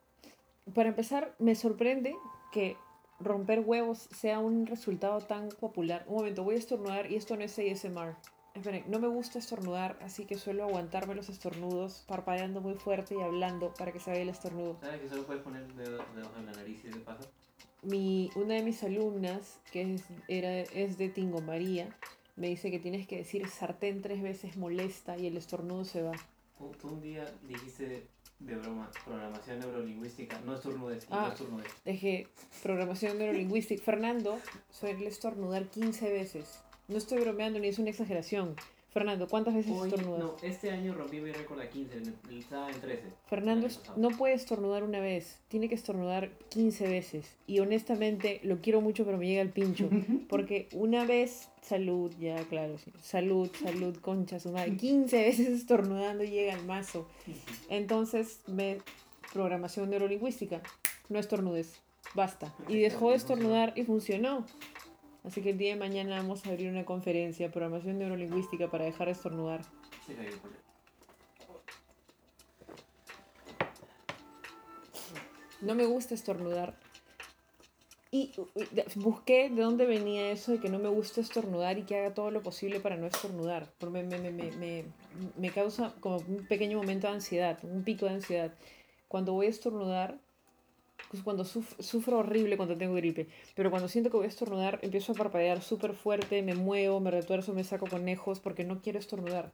Para 0.72 0.88
empezar, 0.88 1.34
me 1.38 1.55
sorprende 1.55 2.14
que 2.52 2.76
romper 3.20 3.61
huevos 3.61 4.08
sea 4.16 4.38
un 4.38 4.66
resultado 4.66 5.20
tan 5.20 5.49
popular. 5.49 6.05
Un 6.08 6.16
momento, 6.16 6.44
voy 6.44 6.55
a 6.55 6.58
estornudar 6.58 7.11
y 7.11 7.16
esto 7.16 7.37
no 7.37 7.43
es 7.43 7.58
ASMR. 7.58 8.16
Esperen, 8.55 8.84
no 8.88 9.00
me 9.00 9.08
gusta 9.08 9.40
estornudar, 9.40 9.99
así 10.00 10.26
que 10.26 10.37
suelo 10.37 10.64
aguantarme 10.64 11.14
los 11.16 11.28
estornudos, 11.28 12.05
parpadeando 12.06 12.61
muy 12.61 12.75
fuerte 12.75 13.16
y 13.16 13.20
hablando 13.20 13.75
para 13.75 13.93
que 13.93 13.99
se 13.99 14.11
vaya 14.11 14.22
el 14.22 14.28
estornudo. 14.28 14.78
¿Sabes 14.81 15.00
que 15.00 15.08
solo 15.08 15.25
puedes 15.25 15.43
poner 15.43 15.66
dedos 15.75 16.02
dedos 16.14 16.31
en 16.38 16.46
la 16.46 16.52
nariz 16.52 16.84
y 16.84 16.88
de 16.88 17.00
paso? 17.00 17.28
mi, 17.84 18.31
una 18.34 18.55
de 18.55 18.62
mis 18.62 18.82
alumnas, 18.82 19.60
que 19.70 19.94
es, 19.94 20.05
era, 20.28 20.60
es 20.60 20.99
de 20.99 21.08
Tingo 21.08 21.40
María, 21.40 21.96
me 22.37 22.49
dice 22.49 22.70
que 22.70 22.78
tienes 22.78 23.06
que 23.06 23.19
decir 23.19 23.49
sartén 23.49 24.02
tres 24.02 24.22
veces 24.22 24.56
molesta 24.56 25.17
y 25.17 25.26
el 25.26 25.37
estornudo 25.37 25.84
se 25.84 26.02
va. 26.02 26.12
Tú, 26.58 26.72
tú 26.81 26.88
un 26.88 27.00
día 27.00 27.32
dijiste 27.46 28.06
de 28.46 28.56
broma, 28.56 28.91
programación 29.05 29.58
neurolingüística, 29.61 30.38
no 30.41 30.55
estornudes, 30.55 31.06
Ah. 31.11 31.26
no 31.26 31.32
estornudes. 31.32 31.73
Dejé 31.85 32.29
programación 32.62 33.19
neurolingüística. 33.19 33.82
Fernando 33.82 34.39
suele 34.70 35.06
estornudar 35.08 35.67
15 35.69 36.10
veces. 36.13 36.58
No 36.89 36.98
estoy 36.98 37.20
bromeando 37.20 37.58
ni 37.58 37.69
es 37.69 37.79
una 37.79 37.91
exageración. 37.91 38.55
Fernando, 38.94 39.27
¿cuántas 39.29 39.55
veces 39.55 39.72
Hoy, 39.77 39.89
estornudas? 39.89 40.20
no, 40.20 40.36
este 40.41 40.70
año 40.70 40.94
rompí 40.94 41.20
mi 41.20 41.32
récord 41.32 41.60
a 41.60 41.69
15, 41.69 42.01
me- 42.31 42.39
estaba 42.39 42.70
en 42.70 42.81
13. 42.81 43.03
Fernando 43.27 43.67
el 43.67 43.72
no 43.96 44.10
puede 44.10 44.34
estornudar 44.34 44.84
una 44.84 45.01
vez, 45.01 45.41
tiene 45.48 45.69
que 45.69 45.74
estornudar 45.74 46.31
15 46.48 46.86
veces. 46.86 47.36
Y 47.48 47.58
honestamente 47.58 48.39
lo 48.44 48.60
quiero 48.60 48.81
mucho, 48.81 49.05
pero 49.05 49.19
me 49.19 49.27
llega 49.27 49.43
el 49.43 49.51
pincho. 49.51 49.91
Porque 50.29 50.69
una 50.72 51.05
vez, 51.05 51.48
salud, 51.60 52.13
ya 52.20 52.36
claro, 52.44 52.79
sí. 52.79 52.93
Salud, 53.03 53.51
salud, 53.65 53.96
concha, 53.96 54.39
su 54.39 54.53
madre. 54.53 54.77
15 54.77 55.17
veces 55.24 55.48
estornudando 55.48 56.22
y 56.22 56.31
llega 56.31 56.55
al 56.55 56.65
mazo. 56.65 57.08
Entonces, 57.69 58.41
me. 58.46 58.79
Programación 59.32 59.91
neurolingüística. 59.91 60.63
No 61.08 61.19
estornudes. 61.19 61.81
Basta. 62.15 62.55
Y 62.69 62.79
dejó 62.79 63.10
de 63.10 63.17
estornudar 63.17 63.72
y 63.74 63.82
funcionó. 63.82 64.46
Así 65.24 65.40
que 65.40 65.50
el 65.50 65.58
día 65.58 65.70
de 65.70 65.81
mañana 65.81 66.19
vamos 66.19 66.44
a 66.44 66.50
abrir 66.50 66.70
una 66.70 66.84
conferencia, 66.84 67.50
programación 67.50 67.98
neurolingüística 67.98 68.70
para 68.70 68.84
dejar 68.84 69.06
de 69.06 69.12
estornudar. 69.12 69.62
Sí. 70.06 70.14
No 75.62 75.74
me 75.74 75.86
gusta 75.86 76.14
estornudar. 76.14 76.78
Y 78.10 78.32
busqué 78.96 79.48
de 79.50 79.62
dónde 79.62 79.86
venía 79.86 80.31
eso 80.31 80.52
de 80.52 80.60
que 80.60 80.69
no 80.69 80.78
me 80.78 80.88
gusta 80.88 81.20
estornudar 81.20 81.78
y 81.78 81.82
que 81.82 81.98
haga 81.98 82.14
todo 82.14 82.31
lo 82.31 82.43
posible 82.43 82.78
para 82.78 82.96
no 82.96 83.06
estornudar. 83.06 83.72
Porque 83.78 84.02
me, 84.02 84.19
me, 84.19 84.31
me, 84.31 84.52
me, 84.52 84.84
me 85.36 85.50
causa 85.50 85.94
como 86.00 86.19
un 86.19 86.46
pequeño 86.46 86.76
momento 86.78 87.08
de 87.08 87.14
ansiedad, 87.14 87.58
un 87.62 87.82
pico 87.82 88.06
de 88.06 88.12
ansiedad. 88.12 88.54
Cuando 89.08 89.32
voy 89.32 89.46
a 89.46 89.50
estornudar, 89.50 90.20
cuando 91.23 91.44
suf- 91.44 91.79
sufro 91.81 92.19
horrible 92.19 92.56
cuando 92.56 92.77
tengo 92.77 92.94
gripe, 92.94 93.29
pero 93.55 93.71
cuando 93.71 93.89
siento 93.89 94.11
que 94.11 94.17
voy 94.17 94.27
a 94.27 94.29
estornudar, 94.29 94.79
empiezo 94.83 95.13
a 95.13 95.15
parpadear 95.15 95.63
súper 95.63 95.94
fuerte, 95.94 96.43
me 96.43 96.55
muevo, 96.55 97.01
me 97.01 97.11
retuerzo, 97.11 97.53
me 97.55 97.65
saco 97.65 97.87
conejos 97.87 98.41
porque 98.41 98.65
no 98.65 98.81
quiero 98.81 98.99
estornudar. 98.99 99.53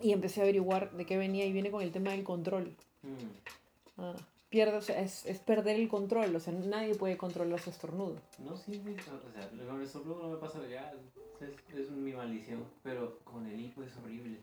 Y 0.00 0.12
empecé 0.12 0.40
a 0.40 0.44
averiguar 0.44 0.90
de 0.92 1.06
qué 1.06 1.16
venía 1.16 1.46
y 1.46 1.52
viene 1.52 1.70
con 1.70 1.82
el 1.82 1.92
tema 1.92 2.10
del 2.10 2.24
control. 2.24 2.74
Mm. 3.02 3.98
Ah, 3.98 4.16
pierde, 4.48 4.76
o 4.76 4.82
sea, 4.82 5.00
es, 5.00 5.24
es 5.26 5.38
perder 5.38 5.76
el 5.76 5.88
control, 5.88 6.34
o 6.34 6.40
sea, 6.40 6.52
nadie 6.52 6.94
puede 6.94 7.16
controlar 7.16 7.60
su 7.60 7.70
estornudo. 7.70 8.16
No, 8.38 8.56
sí, 8.56 8.72
sí, 8.84 8.96
o 8.98 9.32
sea, 9.32 9.48
con 9.66 9.76
el 9.80 9.86
estornudo 9.86 10.22
no 10.22 10.28
me 10.30 10.36
pasa 10.38 10.58
ya, 10.68 10.92
es, 11.40 11.78
es 11.78 11.90
mi 11.90 12.12
maldición, 12.12 12.64
pero 12.82 13.18
con 13.24 13.46
el 13.46 13.60
hipo 13.60 13.82
es 13.82 13.96
horrible. 13.96 14.38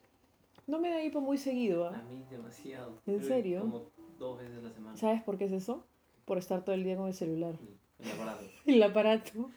No 0.68 0.80
me 0.80 0.90
da 0.92 1.04
hipo 1.04 1.20
muy 1.20 1.38
seguido, 1.38 1.88
A 1.88 1.90
¿ah? 1.90 2.04
mí 2.08 2.24
demasiado. 2.30 2.94
¿En 3.08 3.24
serio? 3.24 3.62
Como 3.62 3.90
dos 4.20 4.38
veces 4.38 4.58
a 4.58 4.62
la 4.62 4.72
semana. 4.72 4.98
¿Sabes 4.98 5.24
por 5.24 5.38
qué 5.38 5.46
es 5.46 5.52
eso? 5.52 5.84
Por 6.26 6.38
estar 6.38 6.64
todo 6.64 6.76
el 6.76 6.84
día 6.84 6.96
con 6.96 7.08
el 7.08 7.14
celular. 7.14 7.56
El 7.98 8.12
aparato. 8.12 8.46
El 8.66 8.84
aparato. 8.84 9.50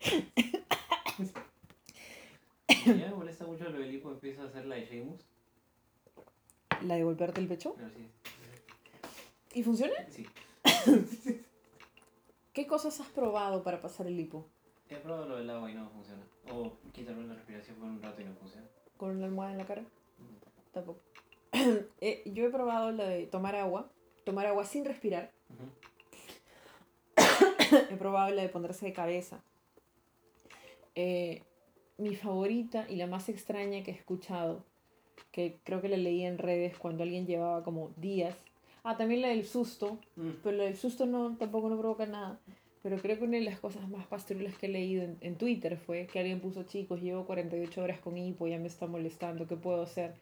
Ya 2.84 2.94
me 2.94 3.14
molesta 3.14 3.46
mucho 3.46 3.68
lo 3.68 3.78
del 3.78 3.94
hipo, 3.94 4.10
empiezo 4.10 4.42
a 4.42 4.46
hacer 4.46 4.66
la 4.66 4.74
de 4.74 4.86
Sheamus. 4.86 5.20
¿La 6.84 6.96
de 6.96 7.04
golpearte 7.04 7.40
el 7.40 7.46
pecho? 7.46 7.74
Pero 7.76 7.90
sí. 7.90 8.08
¿Y 9.54 9.62
funciona? 9.62 9.94
Sí. 10.08 10.26
¿Qué 12.52 12.66
cosas 12.66 12.98
has 12.98 13.06
probado 13.08 13.62
para 13.62 13.80
pasar 13.80 14.08
el 14.08 14.18
hipo? 14.18 14.48
He 14.88 14.96
probado 14.96 15.28
lo 15.28 15.36
del 15.36 15.48
agua 15.50 15.70
y 15.70 15.74
no 15.74 15.88
funciona. 15.90 16.22
O 16.50 16.72
quitarme 16.92 17.24
la 17.24 17.34
respiración 17.34 17.76
por 17.76 17.88
un 17.88 18.02
rato 18.02 18.20
y 18.20 18.24
no 18.24 18.34
funciona. 18.34 18.66
¿Con 18.96 19.16
una 19.16 19.26
almohada 19.26 19.52
en 19.52 19.58
la 19.58 19.66
cara? 19.66 19.84
Tampoco. 20.72 21.00
Eh, 22.04 22.22
yo 22.26 22.44
he 22.44 22.50
probado 22.50 22.90
la 22.90 23.04
de 23.04 23.26
tomar 23.28 23.54
agua. 23.54 23.88
Tomar 24.24 24.46
agua 24.46 24.64
sin 24.64 24.84
respirar. 24.84 25.30
Ujú. 25.50 25.70
he 27.90 27.96
probado 27.96 28.34
la 28.34 28.42
de 28.42 28.48
ponerse 28.48 28.86
de 28.86 28.92
cabeza. 28.92 29.42
Eh, 30.96 31.42
mi 31.98 32.16
favorita 32.16 32.86
y 32.88 32.96
la 32.96 33.06
más 33.06 33.28
extraña 33.28 33.84
que 33.84 33.92
he 33.92 33.94
escuchado, 33.94 34.64
que 35.30 35.60
creo 35.62 35.80
que 35.80 35.88
la 35.88 35.96
leí 35.96 36.24
en 36.24 36.38
redes 36.38 36.76
cuando 36.76 37.04
alguien 37.04 37.24
llevaba 37.26 37.62
como 37.62 37.92
días. 37.96 38.34
Ah, 38.82 38.96
también 38.96 39.22
la 39.22 39.28
del 39.28 39.46
susto, 39.46 39.98
Mm. 40.16 40.30
pero 40.42 40.56
la 40.56 40.64
del 40.64 40.76
susto 40.76 41.06
no, 41.06 41.36
tampoco 41.36 41.68
no 41.70 41.78
provoca 41.78 42.04
nada. 42.06 42.40
Pero 42.82 42.96
creo 42.98 43.16
que 43.16 43.24
una 43.24 43.36
de 43.38 43.44
las 43.44 43.60
cosas 43.60 43.88
más 43.88 44.04
pastrulas 44.08 44.58
que 44.58 44.66
he 44.66 44.68
leído 44.68 45.04
en, 45.04 45.16
en 45.20 45.36
Twitter 45.36 45.76
fue 45.76 46.08
que 46.08 46.18
alguien 46.18 46.40
puso, 46.40 46.64
chicos, 46.64 47.00
llevo 47.00 47.24
48 47.26 47.80
horas 47.80 48.00
con 48.00 48.18
hipo, 48.18 48.48
ya 48.48 48.58
me 48.58 48.66
está 48.66 48.88
molestando, 48.88 49.46
¿qué 49.46 49.54
puedo 49.56 49.82
hacer? 49.82 50.14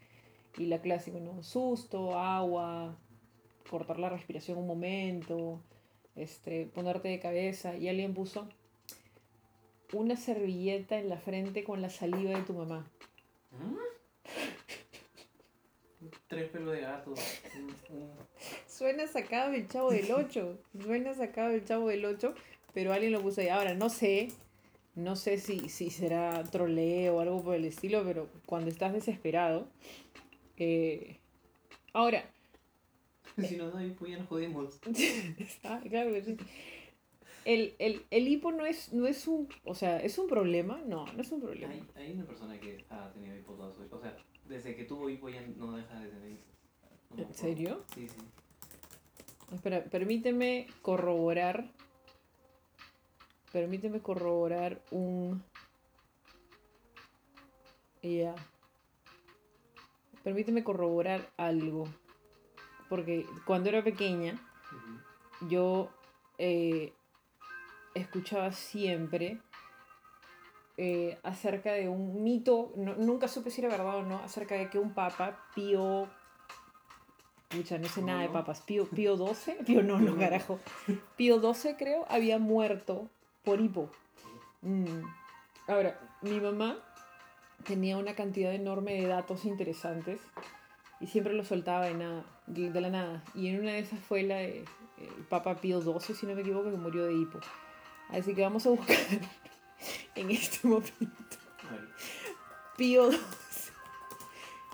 Y 0.58 0.66
la 0.66 0.80
clásica, 0.80 1.18
¿no? 1.18 1.42
Susto, 1.42 2.18
agua, 2.18 2.96
cortar 3.68 3.98
la 3.98 4.08
respiración 4.08 4.58
un 4.58 4.66
momento, 4.66 5.60
este, 6.16 6.66
ponerte 6.66 7.08
de 7.08 7.20
cabeza. 7.20 7.76
Y 7.76 7.88
alguien 7.88 8.14
puso 8.14 8.48
una 9.92 10.16
servilleta 10.16 10.98
en 10.98 11.08
la 11.08 11.18
frente 11.18 11.64
con 11.64 11.82
la 11.82 11.90
saliva 11.90 12.30
de 12.30 12.42
tu 12.42 12.54
mamá. 12.54 12.86
¿Mm? 13.50 13.90
Tres 16.28 16.48
pelos 16.50 16.74
de 16.74 16.80
gato. 16.80 17.14
Suena 18.68 19.06
sacado 19.06 19.50
del 19.50 19.68
chavo 19.68 19.90
del 19.90 20.10
8. 20.10 20.58
Suena 20.82 21.14
sacado 21.14 21.50
del 21.50 21.64
chavo 21.64 21.88
del 21.88 22.04
8. 22.04 22.34
Pero 22.72 22.92
alguien 22.92 23.12
lo 23.12 23.20
puso 23.20 23.40
ahí. 23.40 23.48
Ahora, 23.48 23.74
no 23.74 23.90
sé. 23.90 24.28
No 24.94 25.16
sé 25.16 25.38
si, 25.38 25.68
si 25.68 25.90
será 25.90 26.42
troleo 26.44 27.16
o 27.16 27.20
algo 27.20 27.42
por 27.42 27.54
el 27.54 27.64
estilo. 27.64 28.02
Pero 28.04 28.28
cuando 28.46 28.70
estás 28.70 28.92
desesperado. 28.92 29.66
Eh, 30.60 31.20
Ahora. 31.92 32.24
Si 33.48 33.56
nos 33.56 33.72
da 33.72 33.82
hipo 33.82 34.06
ya 34.06 34.18
nos 34.18 34.28
jodimos. 34.28 34.80
ah, 35.64 35.80
claro. 35.88 36.10
El, 37.46 37.74
el, 37.78 38.04
el 38.10 38.28
hipo 38.28 38.52
no 38.52 38.66
es, 38.66 38.92
no 38.92 39.06
es 39.06 39.26
un. 39.26 39.48
O 39.64 39.74
sea, 39.74 39.98
¿es 40.02 40.18
un 40.18 40.28
problema? 40.28 40.82
No, 40.86 41.06
no 41.06 41.22
es 41.22 41.32
un 41.32 41.40
problema. 41.40 41.72
Hay, 41.72 41.84
hay 41.96 42.12
una 42.12 42.26
persona 42.26 42.60
que 42.60 42.84
ha 42.90 43.10
tenido 43.12 43.34
hipo 43.36 43.54
toda 43.54 43.72
su 43.72 43.82
vida. 43.82 43.96
O 43.96 44.00
sea, 44.00 44.14
desde 44.44 44.76
que 44.76 44.84
tuvo 44.84 45.08
hipo 45.08 45.30
ya 45.30 45.40
no 45.56 45.74
deja 45.74 45.98
de 46.00 46.08
tener 46.08 46.32
hipo. 46.32 46.44
No 47.16 47.22
¿En 47.22 47.34
serio? 47.34 47.84
Sí, 47.94 48.08
sí. 48.08 48.16
Espera, 49.54 49.84
permíteme 49.84 50.66
corroborar. 50.82 51.70
Permíteme 53.52 54.00
corroborar 54.00 54.82
un. 54.90 55.42
Ya. 58.02 58.34
Permíteme 60.24 60.64
corroborar 60.64 61.28
algo. 61.36 61.88
Porque 62.88 63.24
cuando 63.44 63.68
era 63.68 63.82
pequeña, 63.84 64.34
yo 65.48 65.90
eh, 66.38 66.92
escuchaba 67.94 68.52
siempre 68.52 69.38
eh, 70.76 71.18
acerca 71.22 71.72
de 71.72 71.88
un 71.88 72.22
mito, 72.22 72.72
no- 72.76 72.94
nunca 72.96 73.28
supe 73.28 73.50
si 73.50 73.60
era 73.60 73.70
verdad 73.70 73.96
o 73.98 74.02
no, 74.02 74.18
acerca 74.18 74.54
de 74.56 74.68
que 74.70 74.78
un 74.78 74.92
papa, 74.94 75.38
Pío. 75.54 76.08
Pucha, 77.48 77.78
no 77.78 77.88
sé 77.88 78.00
nada 78.02 78.22
de 78.22 78.28
papas. 78.28 78.60
Pío, 78.62 78.88
Pío 78.88 79.16
12, 79.16 79.52
Pío 79.66 79.82
no, 79.82 79.98
no, 80.00 80.16
carajo. 80.16 80.58
Pío 81.16 81.38
12 81.38 81.76
creo, 81.76 82.06
había 82.08 82.38
muerto 82.38 83.08
por 83.44 83.60
hipo. 83.60 83.90
Mm. 84.62 85.02
Ahora, 85.68 85.98
mi 86.22 86.40
mamá 86.40 86.78
tenía 87.64 87.96
una 87.96 88.14
cantidad 88.14 88.52
enorme 88.52 89.00
de 89.00 89.06
datos 89.06 89.44
interesantes 89.44 90.20
y 91.00 91.06
siempre 91.06 91.32
los 91.32 91.48
soltaba 91.48 91.86
de, 91.86 91.94
nada, 91.94 92.24
de 92.46 92.70
de 92.70 92.80
la 92.80 92.90
nada. 92.90 93.24
Y 93.34 93.48
en 93.48 93.60
una 93.60 93.72
de 93.72 93.80
esas 93.80 94.00
fue 94.00 94.22
la 94.22 94.36
de 94.36 94.64
el 94.98 95.24
Papa 95.28 95.56
Pío 95.56 95.80
XII, 95.80 96.14
si 96.14 96.26
no 96.26 96.34
me 96.34 96.42
equivoco, 96.42 96.70
que 96.70 96.76
murió 96.76 97.06
de 97.06 97.14
hipo. 97.14 97.40
Así 98.10 98.34
que 98.34 98.42
vamos 98.42 98.66
a 98.66 98.70
buscar 98.70 98.96
en 100.14 100.30
este 100.30 100.66
momento 100.68 101.36
Pío 102.76 103.10
XII. 103.10 103.20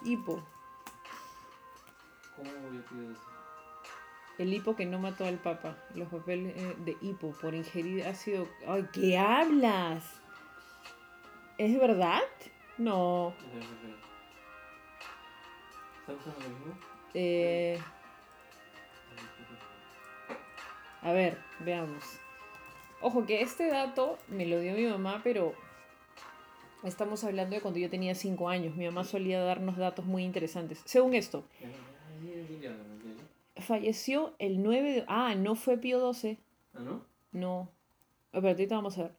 Hipo. 0.04 0.44
¿cómo 2.36 2.50
murió 2.62 2.84
Pío 2.86 2.98
XII? 2.98 3.16
El 4.38 4.52
hipo 4.52 4.76
que 4.76 4.84
no 4.84 4.98
mató 4.98 5.24
al 5.24 5.38
Papa. 5.38 5.76
Los 5.94 6.08
papeles 6.08 6.54
eh, 6.56 6.76
de 6.84 6.96
hipo 7.00 7.32
por 7.40 7.54
ingerir 7.54 8.04
ácido. 8.04 8.46
¡Ay, 8.66 8.86
qué 8.92 9.16
hablas! 9.16 10.04
¿Es 11.56 11.78
verdad? 11.78 12.20
No. 12.78 13.32
Eh, 17.14 17.78
a 21.02 21.12
ver, 21.12 21.38
veamos. 21.60 22.04
Ojo 23.00 23.26
que 23.26 23.40
este 23.40 23.68
dato 23.68 24.18
me 24.28 24.46
lo 24.46 24.60
dio 24.60 24.74
mi 24.74 24.86
mamá, 24.86 25.20
pero 25.22 25.54
estamos 26.82 27.24
hablando 27.24 27.56
de 27.56 27.62
cuando 27.62 27.78
yo 27.78 27.88
tenía 27.88 28.14
5 28.14 28.48
años. 28.48 28.76
Mi 28.76 28.84
mamá 28.86 29.04
solía 29.04 29.40
darnos 29.42 29.76
datos 29.76 30.04
muy 30.04 30.24
interesantes. 30.24 30.82
Según 30.84 31.14
esto, 31.14 31.44
falleció 33.56 34.34
el 34.38 34.62
9 34.62 34.92
de... 34.92 35.04
Ah, 35.08 35.34
no 35.34 35.54
fue 35.54 35.78
Pío 35.78 36.12
XII. 36.12 36.38
¿Ah, 36.74 36.80
no? 36.80 37.04
No. 37.32 37.75
Ahorita 38.44 38.76
vamos 38.76 38.98
a 38.98 39.04
ver. 39.04 39.12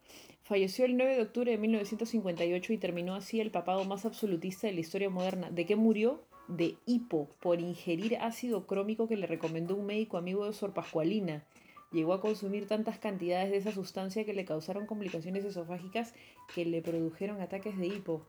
Falleció 0.44 0.86
el 0.86 0.96
9 0.96 1.16
de 1.16 1.22
octubre 1.24 1.52
de 1.52 1.58
1958 1.58 2.74
y 2.74 2.78
terminó 2.78 3.16
así 3.16 3.42
el 3.42 3.52
papado 3.52 3.84
más 3.84 4.06
absolutista 4.06 4.68
de 4.68 4.74
la 4.74 4.80
historia 4.80 5.10
moderna. 5.10 5.50
¿De 5.50 5.66
qué 5.66 5.76
murió? 5.76 6.24
De 6.48 6.78
hipo, 6.86 7.28
por 7.42 7.60
ingerir 7.60 8.18
ácido 8.18 8.66
crómico 8.68 9.08
que 9.08 9.18
le 9.18 9.28
recomendó 9.28 9.76
un 9.76 9.86
médico 9.86 10.18
amigo 10.18 10.46
de 10.46 10.54
Sor 10.54 10.74
Pascualina. 10.74 11.44
Llegó 11.92 12.14
a 12.14 12.22
consumir 12.22 12.68
tantas 12.68 13.00
cantidades 13.00 13.50
de 13.50 13.58
esa 13.58 13.72
sustancia 13.72 14.24
que 14.24 14.34
le 14.34 14.46
causaron 14.46 14.86
complicaciones 14.86 15.44
esofágicas 15.44 16.14
que 16.54 16.66
le 16.66 16.82
produjeron 16.82 17.42
ataques 17.42 17.78
de 17.78 17.88
hipo. 17.88 18.26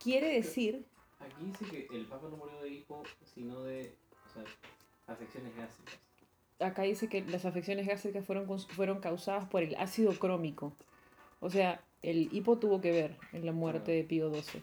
Quiere 0.00 0.32
decir, 0.32 0.86
Aquí 1.20 1.44
dice 1.44 1.64
que 1.66 1.96
el 1.96 2.06
Papa 2.06 2.28
no 2.30 2.36
murió 2.36 2.60
de 2.60 2.70
hipo, 2.70 3.02
sino 3.34 3.62
de 3.62 3.94
o 4.26 4.32
sea, 4.32 4.44
afecciones 5.06 5.54
gástricas. 5.56 6.07
Acá 6.60 6.82
dice 6.82 7.08
que 7.08 7.22
las 7.22 7.44
afecciones 7.44 7.86
gástricas 7.86 8.24
fueron, 8.24 8.46
fueron 8.60 9.00
causadas 9.00 9.48
por 9.48 9.62
el 9.62 9.74
ácido 9.76 10.12
crómico. 10.18 10.72
O 11.40 11.50
sea, 11.50 11.80
el 12.02 12.28
hipo 12.32 12.58
tuvo 12.58 12.80
que 12.80 12.90
ver 12.90 13.16
en 13.32 13.46
la 13.46 13.52
muerte 13.52 13.92
de 13.92 14.04
Pío 14.04 14.32
XII. 14.32 14.62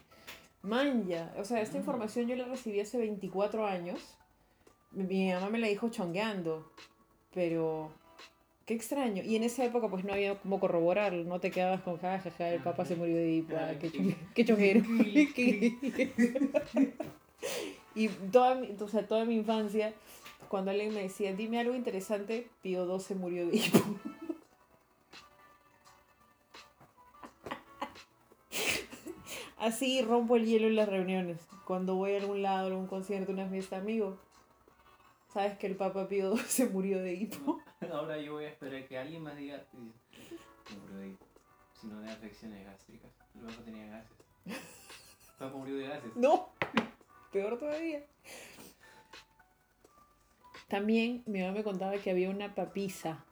Manja, 0.62 1.32
o 1.38 1.44
sea, 1.44 1.60
esta 1.60 1.76
Ah. 1.76 1.80
información 1.80 2.28
yo 2.28 2.36
la 2.36 2.44
recibí 2.46 2.80
hace 2.80 2.98
24 2.98 3.66
años. 3.66 4.16
Mi, 4.92 5.30
mamá 5.32 5.50
me 5.50 5.58
la 5.58 5.68
dijo 5.68 5.88
chongueando, 5.90 6.70
pero 7.34 7.90
qué 8.64 8.74
extraño. 8.74 9.22
Y 9.22 9.36
en 9.36 9.44
esa 9.44 9.64
época 9.64 9.88
pues 9.88 10.04
no 10.04 10.12
había 10.12 10.38
como 10.40 10.58
corroborarlo, 10.58 11.24
no 11.24 11.38
te 11.40 11.50
quedabas 11.50 11.82
con 11.82 11.98
jajaja, 11.98 12.50
el 12.52 12.62
papa 12.62 12.84
se 12.84 12.96
murió 12.96 13.16
de 13.16 13.30
hipo, 13.30 13.54
ah, 13.56 13.72
qué, 13.80 13.90
chon- 13.90 14.16
qué 14.34 14.44
chonguero. 14.44 14.80
y 17.94 18.08
toda 18.08 18.54
mi, 18.56 18.74
o 18.80 18.88
sea, 18.88 19.06
toda 19.06 19.24
mi 19.24 19.36
infancia, 19.36 19.92
cuando 20.48 20.70
alguien 20.70 20.94
me 20.94 21.02
decía, 21.02 21.34
dime 21.34 21.58
algo 21.60 21.74
interesante, 21.74 22.48
Pío 22.62 22.98
XII 22.98 23.16
murió 23.16 23.46
de 23.46 23.56
hipo. 23.56 23.78
Así 29.58 30.02
rompo 30.02 30.36
el 30.36 30.46
hielo 30.46 30.68
en 30.68 30.76
las 30.76 30.88
reuniones. 30.88 31.40
Cuando 31.64 31.96
voy 31.96 32.14
a 32.14 32.18
algún 32.18 32.42
lado, 32.42 32.64
a 32.64 32.66
algún 32.66 32.86
concierto, 32.86 33.32
una 33.32 33.48
fiesta, 33.48 33.78
amigo. 33.78 34.18
¿Sabes 35.32 35.58
que 35.58 35.66
el 35.66 35.76
Papa 35.76 36.06
Pío 36.08 36.36
se 36.36 36.66
murió 36.66 37.02
de 37.02 37.14
hipo? 37.14 37.60
Ahora 37.92 38.18
yo 38.18 38.34
voy 38.34 38.44
a 38.44 38.48
esperar 38.48 38.86
que 38.86 38.96
alguien 38.96 39.22
más 39.22 39.36
diga, 39.36 39.64
no 39.72 39.92
murió 40.80 40.98
de 40.98 41.08
hipo, 41.08 41.26
sino 41.80 42.00
de 42.00 42.10
afecciones 42.10 42.64
gástricas. 42.64 43.10
El 43.34 43.40
Papa 43.42 43.62
tenía 43.64 43.86
gases. 43.86 44.16
El 44.46 44.54
Papa 45.38 45.56
murió 45.56 45.76
de 45.76 45.88
gases. 45.88 46.16
No, 46.16 46.50
peor 47.32 47.58
todavía. 47.58 48.04
También 50.68 51.22
mi 51.26 51.40
mamá 51.40 51.52
me 51.52 51.62
contaba 51.64 51.96
que 51.98 52.10
había 52.10 52.30
una 52.30 52.54
papisa. 52.54 53.24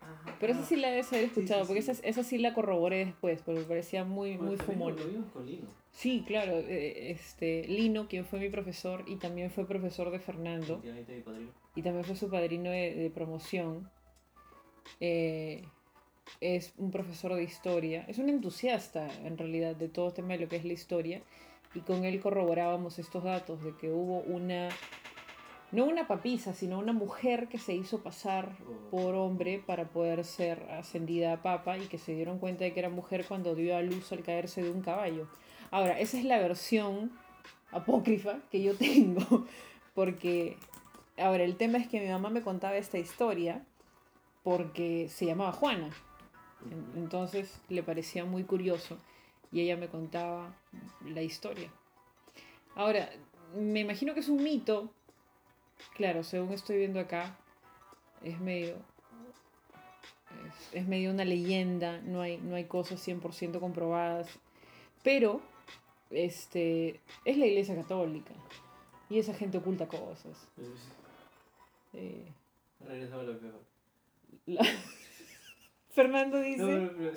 Ajá. 0.00 0.36
Pero 0.40 0.52
esa 0.52 0.64
sí 0.64 0.76
la 0.76 0.88
debes 0.90 1.12
haber 1.12 1.26
Sí, 1.26 1.30
sí, 1.34 1.40
escuchado, 1.40 1.66
porque 1.66 1.82
sí. 1.82 1.90
Esa, 1.92 2.06
esa 2.06 2.24
sí 2.24 2.38
la 2.38 2.54
corroboré 2.54 3.04
después, 3.04 3.40
porque 3.42 3.60
me 3.60 3.66
parecía 3.66 4.04
muy, 4.04 4.36
muy 4.38 4.56
fumón. 4.56 4.96
Lo 4.96 5.06
vimos 5.06 5.30
con 5.32 5.46
Lino. 5.46 5.68
Sí, 5.92 6.24
claro. 6.26 6.52
eh, 6.58 7.10
Este, 7.12 7.66
Lino, 7.68 8.08
quien 8.08 8.24
fue 8.24 8.38
mi 8.40 8.48
profesor 8.48 9.04
y 9.06 9.16
también 9.16 9.50
fue 9.50 9.66
profesor 9.66 10.10
de 10.10 10.18
Fernando, 10.18 10.74
Efectivamente, 10.74 11.14
mi 11.16 11.20
padrino. 11.22 11.50
y 11.76 11.82
también 11.82 12.04
fue 12.04 12.16
su 12.16 12.28
padrino 12.30 12.70
de, 12.70 12.94
de 12.94 13.10
promoción, 13.10 13.90
eh, 15.00 15.64
es 16.40 16.72
un 16.78 16.90
profesor 16.90 17.34
de 17.34 17.42
historia, 17.42 18.04
es 18.08 18.18
un 18.18 18.28
entusiasta 18.28 19.08
en 19.24 19.36
realidad 19.36 19.76
de 19.76 19.88
todo 19.88 20.08
el 20.08 20.14
tema 20.14 20.28
de 20.34 20.40
lo 20.40 20.48
que 20.48 20.56
es 20.56 20.64
la 20.64 20.72
historia, 20.72 21.22
y 21.74 21.80
con 21.80 22.04
él 22.04 22.20
corroborábamos 22.20 22.98
estos 22.98 23.24
datos 23.24 23.62
de 23.62 23.76
que 23.76 23.90
hubo 23.90 24.20
una, 24.20 24.68
no 25.72 25.84
una 25.86 26.06
papisa, 26.06 26.52
sino 26.54 26.78
una 26.78 26.92
mujer 26.92 27.48
que 27.48 27.58
se 27.58 27.74
hizo 27.74 28.02
pasar 28.02 28.56
por 28.90 29.14
hombre 29.14 29.62
para 29.66 29.88
poder 29.88 30.24
ser 30.24 30.62
ascendida 30.70 31.32
a 31.32 31.42
papa 31.42 31.78
y 31.78 31.86
que 31.86 31.98
se 31.98 32.14
dieron 32.14 32.38
cuenta 32.38 32.64
de 32.64 32.72
que 32.72 32.80
era 32.80 32.90
mujer 32.90 33.24
cuando 33.26 33.54
dio 33.54 33.76
a 33.76 33.82
luz 33.82 34.12
al 34.12 34.22
caerse 34.22 34.62
de 34.62 34.70
un 34.70 34.82
caballo. 34.82 35.26
Ahora, 35.70 35.98
esa 35.98 36.18
es 36.18 36.24
la 36.24 36.38
versión 36.38 37.10
apócrifa 37.70 38.40
que 38.50 38.62
yo 38.62 38.74
tengo, 38.76 39.46
porque, 39.94 40.58
ahora, 41.16 41.42
el 41.44 41.56
tema 41.56 41.78
es 41.78 41.88
que 41.88 42.00
mi 42.00 42.08
mamá 42.08 42.28
me 42.30 42.42
contaba 42.42 42.76
esta 42.76 42.98
historia 42.98 43.64
porque 44.42 45.08
se 45.08 45.24
llamaba 45.26 45.52
Juana. 45.52 45.90
En- 46.70 47.02
Entonces 47.02 47.60
le 47.70 47.82
parecía 47.82 48.24
muy 48.26 48.44
curioso 48.44 48.98
y 49.50 49.60
ella 49.60 49.76
me 49.78 49.88
contaba 49.88 50.54
la 51.06 51.22
historia. 51.22 51.70
Ahora, 52.74 53.08
me 53.54 53.80
imagino 53.80 54.12
que 54.14 54.20
es 54.20 54.28
un 54.28 54.42
mito. 54.42 54.90
Claro, 55.96 56.22
según 56.24 56.52
estoy 56.52 56.78
viendo 56.78 57.00
acá, 57.00 57.36
es 58.22 58.40
medio. 58.40 58.76
Es, 60.46 60.74
es 60.74 60.86
medio 60.88 61.10
una 61.10 61.24
leyenda, 61.24 62.00
no 62.02 62.20
hay, 62.20 62.38
no 62.38 62.56
hay 62.56 62.64
cosas 62.64 63.06
100% 63.06 63.60
comprobadas. 63.60 64.28
Pero, 65.02 65.40
este. 66.10 67.00
Es 67.24 67.36
la 67.36 67.46
iglesia 67.46 67.74
católica. 67.74 68.32
Y 69.10 69.18
esa 69.18 69.34
gente 69.34 69.58
oculta 69.58 69.86
cosas. 69.88 70.48
Eh, 71.92 72.32
Regresaba 72.80 73.22
a 73.22 73.24
lo 73.26 73.38
peor. 73.38 73.60
la- 74.46 74.64
Fernando 75.90 76.40
dice. 76.40 76.62
No, 76.62 76.66
pero, 76.68 76.92
pero, 76.96 77.12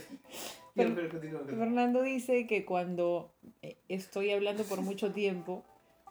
Pero- 0.76 0.90
ya, 0.90 0.96
pero 0.96 1.10
continúa, 1.10 1.40
continúa. 1.40 1.60
Fernando 1.66 2.02
dice 2.02 2.46
que 2.48 2.66
cuando 2.66 3.34
eh, 3.62 3.78
estoy 3.88 4.32
hablando 4.32 4.64
por 4.66 4.82
mucho 4.82 5.14
tiempo, 5.14 5.64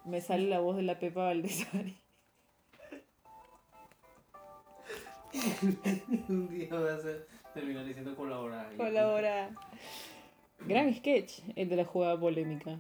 me 0.07 0.23
sale 0.23 0.49
la 0.49 0.61
voz 0.61 0.77
de 0.77 0.83
la 0.85 0.99
Pepa 0.99 1.25
Valdesari. 1.25 1.99
Un 6.29 6.49
día 6.49 6.75
vas 6.75 7.05
a 7.05 7.53
terminar 7.53 7.85
diciendo 7.85 8.15
colaborar. 8.15 8.75
Colabora. 8.77 9.51
Gran 10.61 10.95
sketch, 10.95 11.41
el 11.57 11.69
de 11.69 11.77
la 11.77 11.85
jugada 11.85 12.19
polémica. 12.19 12.79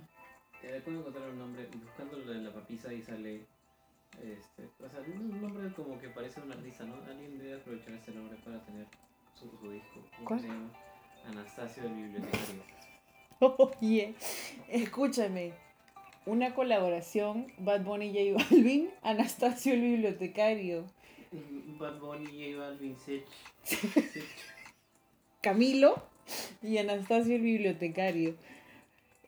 Eh, 0.62 0.80
puedo 0.84 1.00
encontrar 1.00 1.28
un 1.30 1.38
nombre, 1.38 1.68
buscando 1.82 2.18
lo 2.18 2.32
de 2.32 2.40
la 2.40 2.52
papisa 2.52 2.92
y 2.92 3.02
sale. 3.02 3.46
Este, 4.22 4.68
o 4.82 4.88
sea, 4.88 5.00
un 5.00 5.40
nombre 5.40 5.72
como 5.74 5.98
que 5.98 6.08
parece 6.08 6.40
un 6.40 6.52
artista, 6.52 6.84
¿no? 6.84 6.94
Alguien 7.06 7.36
debe 7.38 7.56
aprovechar 7.56 7.94
ese 7.94 8.12
nombre 8.12 8.38
para 8.44 8.64
tener 8.64 8.86
su, 9.34 9.50
su 9.58 9.70
disco. 9.70 10.00
¿Cómo 10.16 10.28
¿Cuál? 10.28 10.40
se 10.40 10.46
llama? 10.46 10.70
Anastasio 11.26 11.84
el 11.84 11.94
bibliotecario. 11.94 12.62
Oye, 13.80 14.14
escúchame. 14.68 15.52
Una 16.26 16.54
colaboración, 16.54 17.52
Bad 17.58 17.82
Bunny 17.82 18.06
y 18.06 18.32
J 18.32 18.44
Balvin, 18.50 18.90
Anastasio 19.02 19.74
el 19.74 19.82
bibliotecario, 19.82 20.86
Bad 21.78 21.98
Bunny, 22.00 22.26
J 22.26 22.58
Balvin, 22.58 22.96
Sech. 22.98 23.24
Camilo 25.40 26.02
y 26.62 26.78
Anastasio 26.78 27.36
el 27.36 27.42
bibliotecario. 27.42 28.34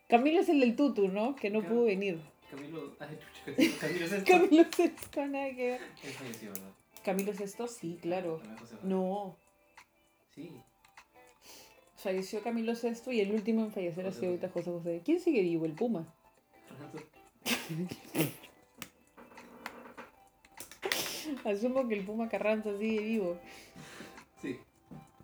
Camilo 0.09 0.41
es 0.41 0.49
el 0.49 0.61
del 0.61 0.77
tutu, 0.77 1.09
¿no? 1.09 1.35
Que 1.37 1.51
no 1.51 1.61
Cam- 1.63 1.69
pudo 1.69 1.85
venir. 1.85 2.19
Camilo. 2.51 2.95
Ay, 3.01 3.19
chucha, 3.45 3.81
Camilo 3.81 4.07
Sesto. 4.09 4.25
Camilo 4.33 4.65
Sesto, 4.73 5.27
nada 5.27 5.51
que 5.51 5.67
ver. 5.73 5.81
Él 6.05 6.11
falleció, 6.13 6.49
¿verdad? 6.53 6.71
Camilo 7.05 7.33
Sesto, 7.35 7.69
sí, 7.69 7.99
claro. 8.01 8.41
José 8.61 8.77
Juan. 8.77 8.89
No, 8.89 9.37
Sí. 10.35 10.51
falleció 11.97 12.43
Camilo 12.43 12.75
Sesto 12.75 13.11
y 13.13 13.21
el 13.21 13.33
último 13.33 13.63
en 13.63 13.73
fallecer 13.73 14.07
ha 14.07 14.13
sido 14.13 14.29
ahorita 14.29 14.49
José 14.51 14.71
José. 14.71 15.03
¿Quién 15.05 15.21
sigue 15.21 15.43
vivo? 15.43 15.65
El 15.67 15.73
Puma. 15.73 16.07
Asumo 21.45 21.89
que 21.89 21.95
el 21.95 22.05
Puma 22.05 22.29
Carranza 22.29 22.77
sigue 22.79 23.01
vivo. 23.01 23.39
Sí. 24.41 24.59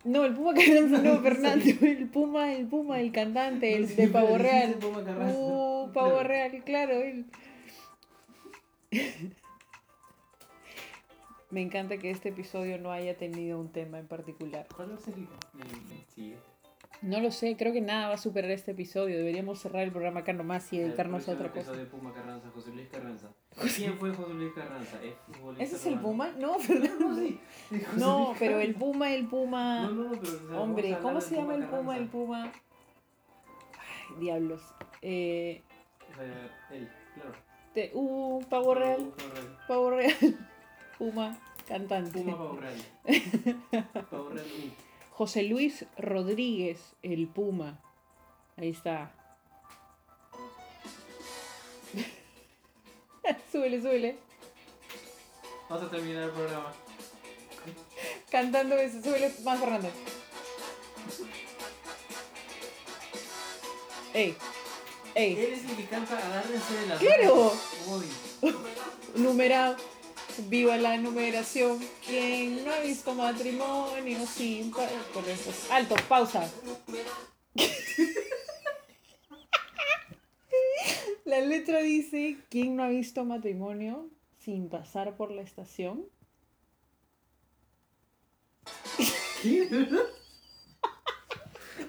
No, 0.04 0.24
el 0.24 0.34
Puma 0.34 0.54
Carranza 0.54 0.98
no, 1.02 1.18
Fernando. 1.22 1.64
El 1.64 2.08
Puma, 2.08 2.52
el 2.52 2.66
Puma, 2.66 3.00
el 3.00 3.12
cantante, 3.12 3.76
el 3.76 3.94
de 3.94 4.08
Pavo 4.08 4.38
Real. 4.38 4.74
Puma 4.74 5.04
Carranza. 5.04 5.38
Uh, 5.38 5.92
Pavo 5.92 6.22
Real, 6.22 6.62
claro, 6.64 6.94
él. 6.94 7.26
Me 11.50 11.60
encanta 11.60 11.98
que 11.98 12.10
este 12.10 12.30
episodio 12.30 12.78
no 12.78 12.90
haya 12.92 13.16
tenido 13.18 13.60
un 13.60 13.70
tema 13.70 13.98
en 13.98 14.06
particular. 14.06 14.66
¿Cuál 14.74 14.92
va 14.92 14.94
a 14.94 14.98
ser 14.98 15.14
el? 15.14 15.28
No 17.02 17.20
lo 17.20 17.30
sé, 17.30 17.56
creo 17.56 17.72
que 17.74 17.80
nada 17.82 18.08
va 18.08 18.14
a 18.14 18.18
superar 18.18 18.50
este 18.52 18.70
episodio. 18.70 19.18
Deberíamos 19.18 19.60
cerrar 19.60 19.82
el 19.82 19.90
programa 19.90 20.20
acá 20.20 20.32
nomás 20.32 20.72
y 20.72 20.78
El 20.78 20.84
dedicarnos 20.84 21.28
a 21.28 21.32
otra 21.32 21.52
cosa. 21.52 21.72
de 21.72 21.84
Puma 21.84 22.14
Carranza, 22.14 22.48
José 22.54 22.70
Luis 22.70 22.88
Carranza. 22.88 23.28
¿Quién 23.76 23.98
fue 23.98 24.12
José 24.14 24.34
Luis 24.34 24.52
Carranza? 24.54 25.02
¿Es 25.02 25.14
futbolista 25.26 25.64
¿Ese 25.64 25.76
es 25.76 25.86
el? 25.86 25.98
Puma? 26.00 26.32
No, 26.38 26.52
No, 26.52 26.58
Fernando. 26.58 27.08
no, 27.08 27.16
sí. 27.16 27.40
No, 27.96 28.34
pero 28.38 28.60
el. 28.60 28.74
Puma, 28.74 29.12
el 29.12 29.26
Puma. 29.26 29.88
No, 29.88 30.10
pero. 30.20 30.62
Hombre, 30.62 30.98
¿cómo 31.02 31.20
se 31.20 31.36
llama 31.36 31.54
el 31.54 31.66
Puma? 31.66 31.96
El. 31.96 32.08
Puma. 32.08 32.52
Ay, 33.78 34.16
diablos. 34.20 34.62
Eh, 35.02 35.62
sea, 36.16 36.76
él, 36.76 36.88
claro. 37.14 37.32
te- 37.74 37.90
uh, 37.94 38.40
Pavo 38.48 38.74
Real. 38.74 39.12
Pavo 39.68 39.90
Real. 39.90 40.14
Pavo 40.16 40.18
Real. 40.30 40.48
Puma, 40.98 41.38
cantante. 41.68 42.22
Puma 42.22 42.36
Pavo 42.38 42.58
Real. 42.60 42.74
Pavo 44.10 44.28
Real. 44.30 44.46
uh. 44.46 44.70
José 45.10 45.42
Luis 45.42 45.86
Rodríguez, 45.98 46.94
el 47.02 47.28
Puma. 47.28 47.78
Ahí 48.56 48.70
está. 48.70 49.12
súbele, 53.52 53.80
súbele. 53.80 54.16
Vamos 55.68 55.86
a 55.86 55.90
terminar 55.90 56.24
el 56.24 56.30
programa. 56.30 56.72
Cantando 58.30 58.76
eso, 58.76 59.02
súbele 59.02 59.32
más 59.44 59.60
Fernando. 59.60 59.90
Ey, 64.14 64.36
ey, 65.14 65.32
Eres 65.38 65.64
el 65.64 65.76
que 65.76 65.86
canta 65.86 66.18
agárrense 66.18 66.74
de 66.74 66.86
las 66.86 66.98
¡Claro! 66.98 67.52
numerado. 69.14 69.76
Viva 70.48 70.76
la 70.78 70.96
numeración. 70.96 71.78
¿Quién 72.06 72.64
no 72.64 72.72
ha 72.72 72.80
visto 72.80 73.14
matrimonio 73.14 74.26
sin 74.26 74.70
por 74.70 75.28
eso. 75.28 75.52
Alto, 75.70 75.94
pausa. 76.08 76.50
La 81.26 81.31
letra 81.42 81.80
dice, 81.80 82.38
¿quién 82.50 82.76
no 82.76 82.82
ha 82.84 82.88
visto 82.88 83.24
matrimonio 83.24 84.08
sin 84.38 84.68
pasar 84.68 85.16
por 85.16 85.30
la 85.30 85.42
estación? 85.42 86.06
¿Qué? 89.42 89.68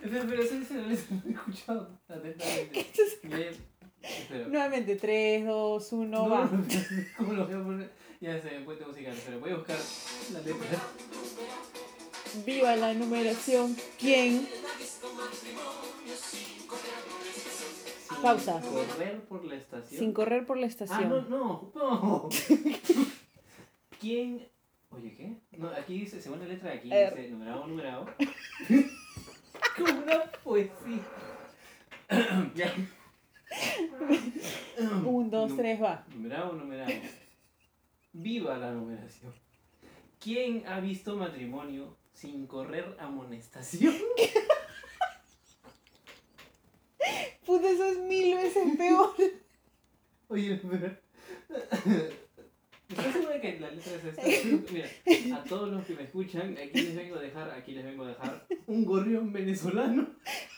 Pero, 0.01 0.25
pero 0.27 0.43
ese 0.43 0.55
no 0.55 0.81
lo 0.81 0.89
he 0.89 0.93
escuchado 0.93 1.99
atentamente. 2.07 2.79
Espera. 2.79 4.47
Nuevamente, 4.47 4.95
3, 4.97 5.45
2, 5.45 5.93
1, 5.93 6.05
No, 6.07 6.29
va. 6.29 6.45
no, 6.45 6.57
no, 6.57 6.65
¿Cómo 7.17 7.33
lo 7.33 7.45
voy 7.45 7.53
a 7.55 7.63
poner? 7.63 7.91
Ya 8.19 8.41
sé, 8.41 8.49
puente 8.65 8.85
musical, 8.85 9.15
pero 9.25 9.39
voy 9.39 9.51
a 9.51 9.55
buscar 9.55 9.77
la 10.33 10.39
letra. 10.41 10.81
Viva 12.45 12.75
la 12.75 12.93
numeración. 12.93 13.75
¿Quién? 13.99 14.47
Pausa. 18.23 18.61
Sin 18.61 18.71
Correr 18.73 19.21
por 19.25 19.45
la 19.45 19.55
estación. 19.55 19.99
Sin 19.99 20.13
correr 20.13 20.45
por 20.45 20.57
la 20.57 20.65
Ah, 20.65 20.69
estación. 20.69 21.09
no, 21.09 21.21
no, 21.29 21.71
no. 21.75 22.29
¿Quién? 23.99 24.47
Oye, 24.91 25.13
¿qué? 25.15 25.37
No, 25.57 25.67
aquí 25.69 25.99
dice, 25.99 26.21
según 26.21 26.39
la 26.39 26.45
letra 26.45 26.69
de 26.71 26.77
aquí, 26.77 26.89
dice 26.89 27.29
numerado, 27.31 27.67
numerado. 27.67 28.05
Como 29.77 29.91
una 30.03 30.23
poesía. 30.43 31.01
ya. 32.55 32.73
1, 34.79 35.29
2, 35.29 35.49
Nu- 35.49 35.55
3, 35.57 35.81
va. 35.81 36.05
Numerado, 36.13 36.53
numerado. 36.53 36.91
Viva 38.13 38.57
la 38.57 38.71
numeración. 38.71 39.33
¿Quién 40.19 40.63
ha 40.67 40.79
visto 40.79 41.15
matrimonio 41.17 41.97
sin 42.13 42.45
correr 42.47 42.95
amonestación? 42.99 43.93
Eso 47.63 47.85
es 47.85 47.99
mil 47.99 48.35
veces 48.35 48.77
peor. 48.77 49.15
Oye, 50.27 50.59
pero... 50.69 50.97
¿Estás 52.89 53.13
segura 53.13 53.41
que 53.41 53.59
la 53.59 53.71
letra 53.71 53.93
es 53.95 54.05
esta? 54.05 54.21
Mira, 54.71 55.37
a 55.37 55.43
todos 55.45 55.71
los 55.71 55.85
que 55.85 55.95
me 55.95 56.03
escuchan, 56.03 56.57
aquí 56.57 56.81
les 56.81 56.95
vengo 56.95 57.15
a 57.15 57.21
dejar, 57.21 57.49
aquí 57.51 57.71
les 57.71 57.85
vengo 57.85 58.03
a 58.03 58.09
dejar 58.09 58.45
un 58.67 58.85
gorrión 58.85 59.31
venezolano. 59.31 60.09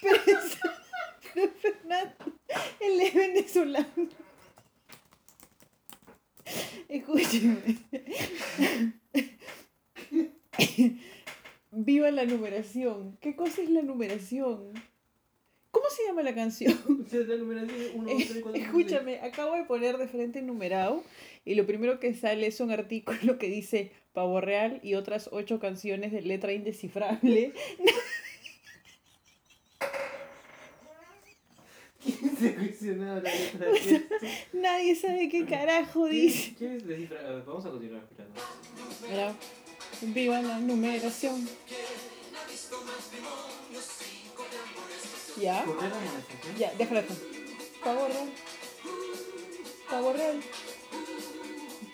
Pero 0.02 1.50
Fernando, 1.62 2.34
él 2.80 3.02
es 3.02 3.14
venezolano. 3.14 4.10
Escúcheme. 6.90 7.78
Viva 11.72 12.12
la 12.12 12.26
numeración. 12.26 13.18
¿Qué 13.22 13.36
cosa 13.36 13.62
es 13.62 13.70
la 13.70 13.82
numeración? 13.82 14.74
¿Cómo 16.06 16.20
se 16.20 16.22
llama 16.22 16.24
la 16.24 16.36
canción? 16.36 16.78
Escúchame, 18.54 19.20
acabo 19.22 19.56
de 19.56 19.64
poner 19.64 19.98
de 19.98 20.08
frente 20.08 20.42
numerado 20.42 21.04
y 21.46 21.56
lo 21.56 21.66
primero 21.66 22.00
que 22.00 22.14
sale 22.14 22.46
es 22.48 22.60
un 22.60 22.70
artículo 22.72 23.40
que 23.40 23.50
dice 23.50 23.92
Pavo 24.14 24.40
Real 24.40 24.80
y 24.84 24.94
otras 24.96 25.30
ocho 25.32 25.60
canciones 25.60 26.12
de 26.12 26.22
letra 26.22 26.54
indescifrable. 26.54 27.54
¿Quién 32.04 32.38
se 32.38 32.50
ha 32.50 32.56
cuestionado 32.56 33.22
la 33.22 33.34
letra 33.34 33.66
de 33.66 33.78
esto? 33.78 34.16
Nadie 34.54 34.96
sabe 34.96 35.28
qué 35.30 35.46
carajo 35.46 36.06
dice. 36.06 36.54
¿Quién 36.56 36.74
es 36.74 36.86
descifra? 36.86 37.20
A 37.22 37.32
ver, 37.32 37.46
Vamos 37.46 37.66
a 37.66 37.72
continuar 37.72 38.04
escuchando. 38.04 38.40
Viva 40.14 40.40
la 40.42 40.60
numeración. 40.60 41.46
¿Ya? 41.46 41.78
¿Correr 42.70 42.94
la 43.12 43.22
numeración? 43.70 44.05
Ya, 45.38 45.66
déjalo 46.78 47.00
acá. 47.02 47.14
Pavo 47.84 48.08
real. 48.08 48.30
Pavo 49.90 50.14
real. 50.14 50.42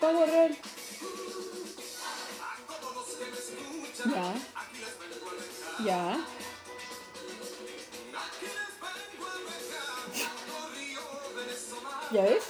Pavo 0.00 0.26
real. 0.26 0.56
Ya. 4.14 4.34
Ya. 5.84 6.20
¿Ya 12.12 12.22
ves? 12.22 12.44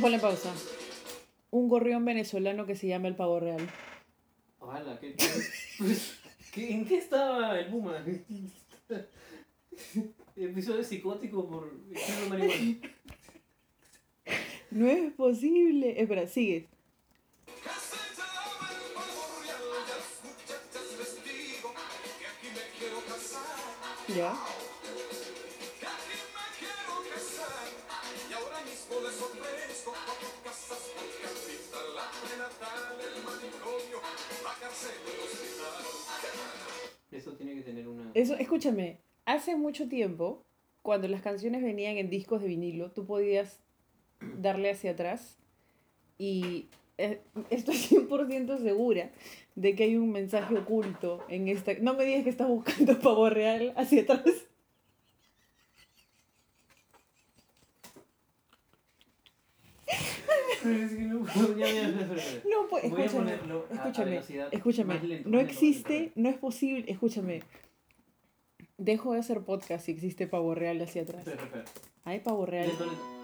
Ponle 0.00 0.18
pausa. 0.18 0.52
Un 1.50 1.68
gorrión 1.68 2.04
venezolano 2.04 2.66
que 2.66 2.76
se 2.76 2.86
llama 2.86 3.08
el 3.08 3.16
pavo 3.16 3.40
real. 3.40 3.68
Ojalá, 4.60 4.98
¿qué, 5.00 5.16
qué, 6.58 6.66
¿qué- 6.66 6.74
¿en 6.74 6.84
qué 6.86 6.98
estaba 6.98 7.58
el 7.58 7.66
Puma? 7.68 8.04
Episodio 10.36 10.84
psicótico 10.84 11.48
por 11.48 11.72
ejemplo 11.92 12.28
marihuana. 12.28 12.76
No 14.70 14.86
es 14.88 15.12
posible. 15.14 16.00
Espera, 16.00 16.26
sigue. 16.28 16.66
Ya. 24.16 24.32
Eso 37.18 37.32
tiene 37.32 37.56
que 37.56 37.62
tener 37.62 37.88
una. 37.88 38.12
Eso, 38.14 38.36
escúchame, 38.36 39.00
hace 39.24 39.56
mucho 39.56 39.88
tiempo, 39.88 40.44
cuando 40.82 41.08
las 41.08 41.20
canciones 41.20 41.62
venían 41.64 41.96
en 41.96 42.10
discos 42.10 42.40
de 42.40 42.46
vinilo, 42.46 42.92
tú 42.92 43.06
podías 43.06 43.58
darle 44.38 44.70
hacia 44.70 44.92
atrás 44.92 45.36
y 46.16 46.68
eh, 46.96 47.20
estoy 47.50 47.74
100% 48.08 48.62
segura 48.62 49.10
de 49.56 49.74
que 49.74 49.82
hay 49.82 49.96
un 49.96 50.12
mensaje 50.12 50.56
oculto 50.56 51.24
en 51.28 51.48
esta... 51.48 51.74
No 51.80 51.94
me 51.94 52.04
digas 52.04 52.22
que 52.22 52.30
estás 52.30 52.46
buscando 52.46 52.96
pavo 53.00 53.28
real 53.28 53.72
hacia 53.76 54.02
atrás. 54.02 54.22
Pero 60.62 60.84
es 60.84 60.92
que 60.92 61.07
no 62.50 62.68
pues, 62.68 62.84
a 62.84 62.86
escúchame, 62.86 64.18
a- 64.18 64.48
escúchame, 64.50 65.00
lento, 65.00 65.28
no 65.28 65.40
existe, 65.40 66.12
no 66.14 66.28
es 66.28 66.36
posible, 66.38 66.84
escúchame. 66.88 67.42
Dejo 68.76 69.12
de 69.12 69.18
hacer 69.20 69.40
podcast 69.42 69.86
si 69.86 69.92
existe 69.92 70.26
pavo 70.26 70.54
real 70.54 70.80
hacia 70.80 71.02
atrás. 71.02 71.26
Espera, 71.26 71.42
espera, 71.44 71.64
Hay 72.04 72.20
pavo 72.20 72.46
real. 72.46 72.68
Lento, 72.68 72.84
lento. 72.86 73.02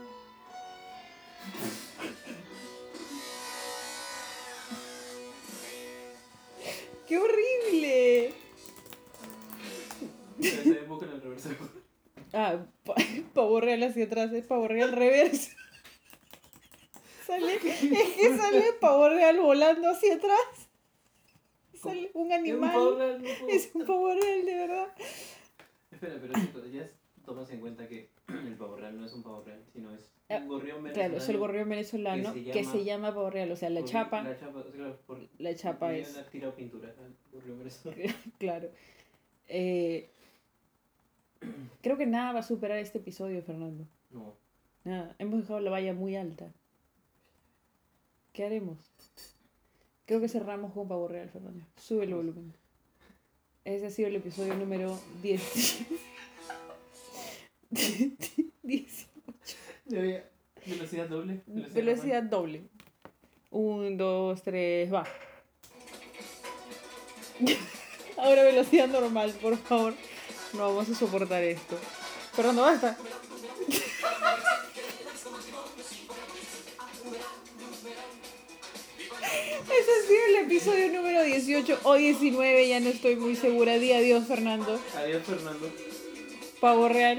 ¡Qué 7.09 7.19
horrible! 7.19 8.33
En 10.41 10.45
el 11.11 11.21
reverso. 11.23 11.49
Ah, 12.33 12.67
pa- 12.85 12.95
pavo 13.35 13.61
real 13.61 13.83
hacia 13.85 14.05
atrás, 14.07 14.33
es 14.33 14.47
pavo 14.47 14.69
real 14.69 14.93
reverso. 14.93 15.51
Sale, 17.41 17.55
es 18.01 18.13
que 18.15 18.37
sale 18.37 18.65
pavo 18.81 19.09
real 19.09 19.39
volando 19.41 19.89
hacia 19.91 20.15
atrás. 20.15 20.69
Sale 21.75 22.11
un 22.15 22.33
Es 22.33 22.53
un 22.55 22.61
pavo 22.61 22.95
animal. 22.95 22.99
real, 22.99 23.23
no 23.23 23.29
puedo. 23.41 23.49
Es 23.49 23.71
un 23.75 23.87
pavo 23.87 24.15
real, 24.15 24.47
de 24.47 24.55
verdad. 24.55 24.89
Espera, 25.91 26.15
pero 26.53 26.67
ya 26.67 26.87
tomas 27.25 27.51
en 27.51 27.61
cuenta 27.61 27.87
que 27.89 28.09
el 28.29 28.57
pavo 28.57 28.77
real 28.77 28.99
no 28.99 29.07
es 29.07 29.13
un 29.13 29.23
pavo 29.23 29.43
real, 29.45 29.63
sino 29.73 29.93
es 29.95 30.11
Ah, 30.31 30.39
un 30.39 30.49
gorrión 30.49 30.83
venezolano. 30.83 30.95
Claro, 31.11 31.23
es 31.23 31.29
el 31.29 31.37
gorrión 31.37 31.69
venezolano 31.69 32.33
que 32.33 32.45
se 32.45 32.51
que 32.51 32.65
se 32.65 32.71
llama- 32.85 33.09
llama 33.09 33.15
pavo 33.15 33.31
real. 33.31 33.53
O 33.53 33.57
sea, 33.57 33.69
la 33.69 33.85
chapa, 33.85 34.23
La 34.23 34.39
chapa, 34.39 34.65
claro, 34.75 34.99
por, 35.07 35.19
la 35.39 35.55
chapa 35.55 35.95
es, 35.95 36.15
le 36.15 36.21
han 36.21 36.31
tirado 36.31 36.55
pintura 36.55 36.89
al 36.89 37.15
gorrión 37.31 37.59
venezolano. 37.59 38.03
claro. 38.39 38.71
Eh, 39.49 40.09
creo 41.83 41.99
que 41.99 42.07
nada 42.07 42.33
va 42.33 42.39
a 42.41 42.43
superar 42.43 42.79
este 42.79 42.99
episodio, 42.99 43.43
Fernando. 43.43 43.85
No. 44.13 44.35
Nada, 44.85 45.15
hemos 45.19 45.41
dejado 45.43 45.61
la 45.61 45.71
valla 45.71 45.93
muy 45.93 46.17
alta. 46.17 46.51
¿Qué 48.35 48.45
haremos? 48.45 48.79
Creo 50.07 50.21
que 50.21 50.29
cerramos 50.29 50.73
con 50.73 50.89
Pavo 50.89 51.07
Real, 51.07 51.31
Fernando. 51.31 51.65
Sube 51.77 52.05
el 52.05 52.15
volumen. 52.15 52.53
Ese 53.65 53.87
ha 53.87 53.91
sido 53.91 54.09
el 54.09 54.17
episodio 54.17 54.57
número 54.57 54.99
10. 55.23 55.87
10. 57.71 59.07
Ya 59.87 59.99
había 60.01 60.25
velocidad 60.67 61.09
doble. 61.09 61.43
Velocidad 61.47 62.23
doble. 62.23 62.63
Un, 63.51 63.99
dos, 63.99 64.43
tres, 64.43 64.93
va. 64.93 65.05
Ahora 68.17 68.43
velocidad 68.43 68.89
normal, 68.89 69.33
por 69.41 69.57
favor. 69.59 69.95
No 70.55 70.61
vamos 70.61 70.89
a 70.89 70.95
soportar 70.95 71.45
esto. 71.45 71.79
Fernando, 72.33 72.63
basta. 72.63 72.97
Ese 79.65 79.91
ha 79.91 80.07
sido 80.07 80.27
el 80.29 80.45
episodio 80.47 80.93
número 80.93 81.23
18 81.23 81.81
o 81.85 81.95
19, 81.95 82.69
ya 82.69 82.81
no 82.81 82.91
estoy 82.91 83.17
muy 83.17 83.35
segura. 83.35 83.79
Di 83.79 83.93
adiós, 83.93 84.27
Fernando. 84.27 84.79
Adiós, 84.97 85.23
Fernando. 85.25 85.71
Pavo 86.61 86.89
real. 86.89 87.19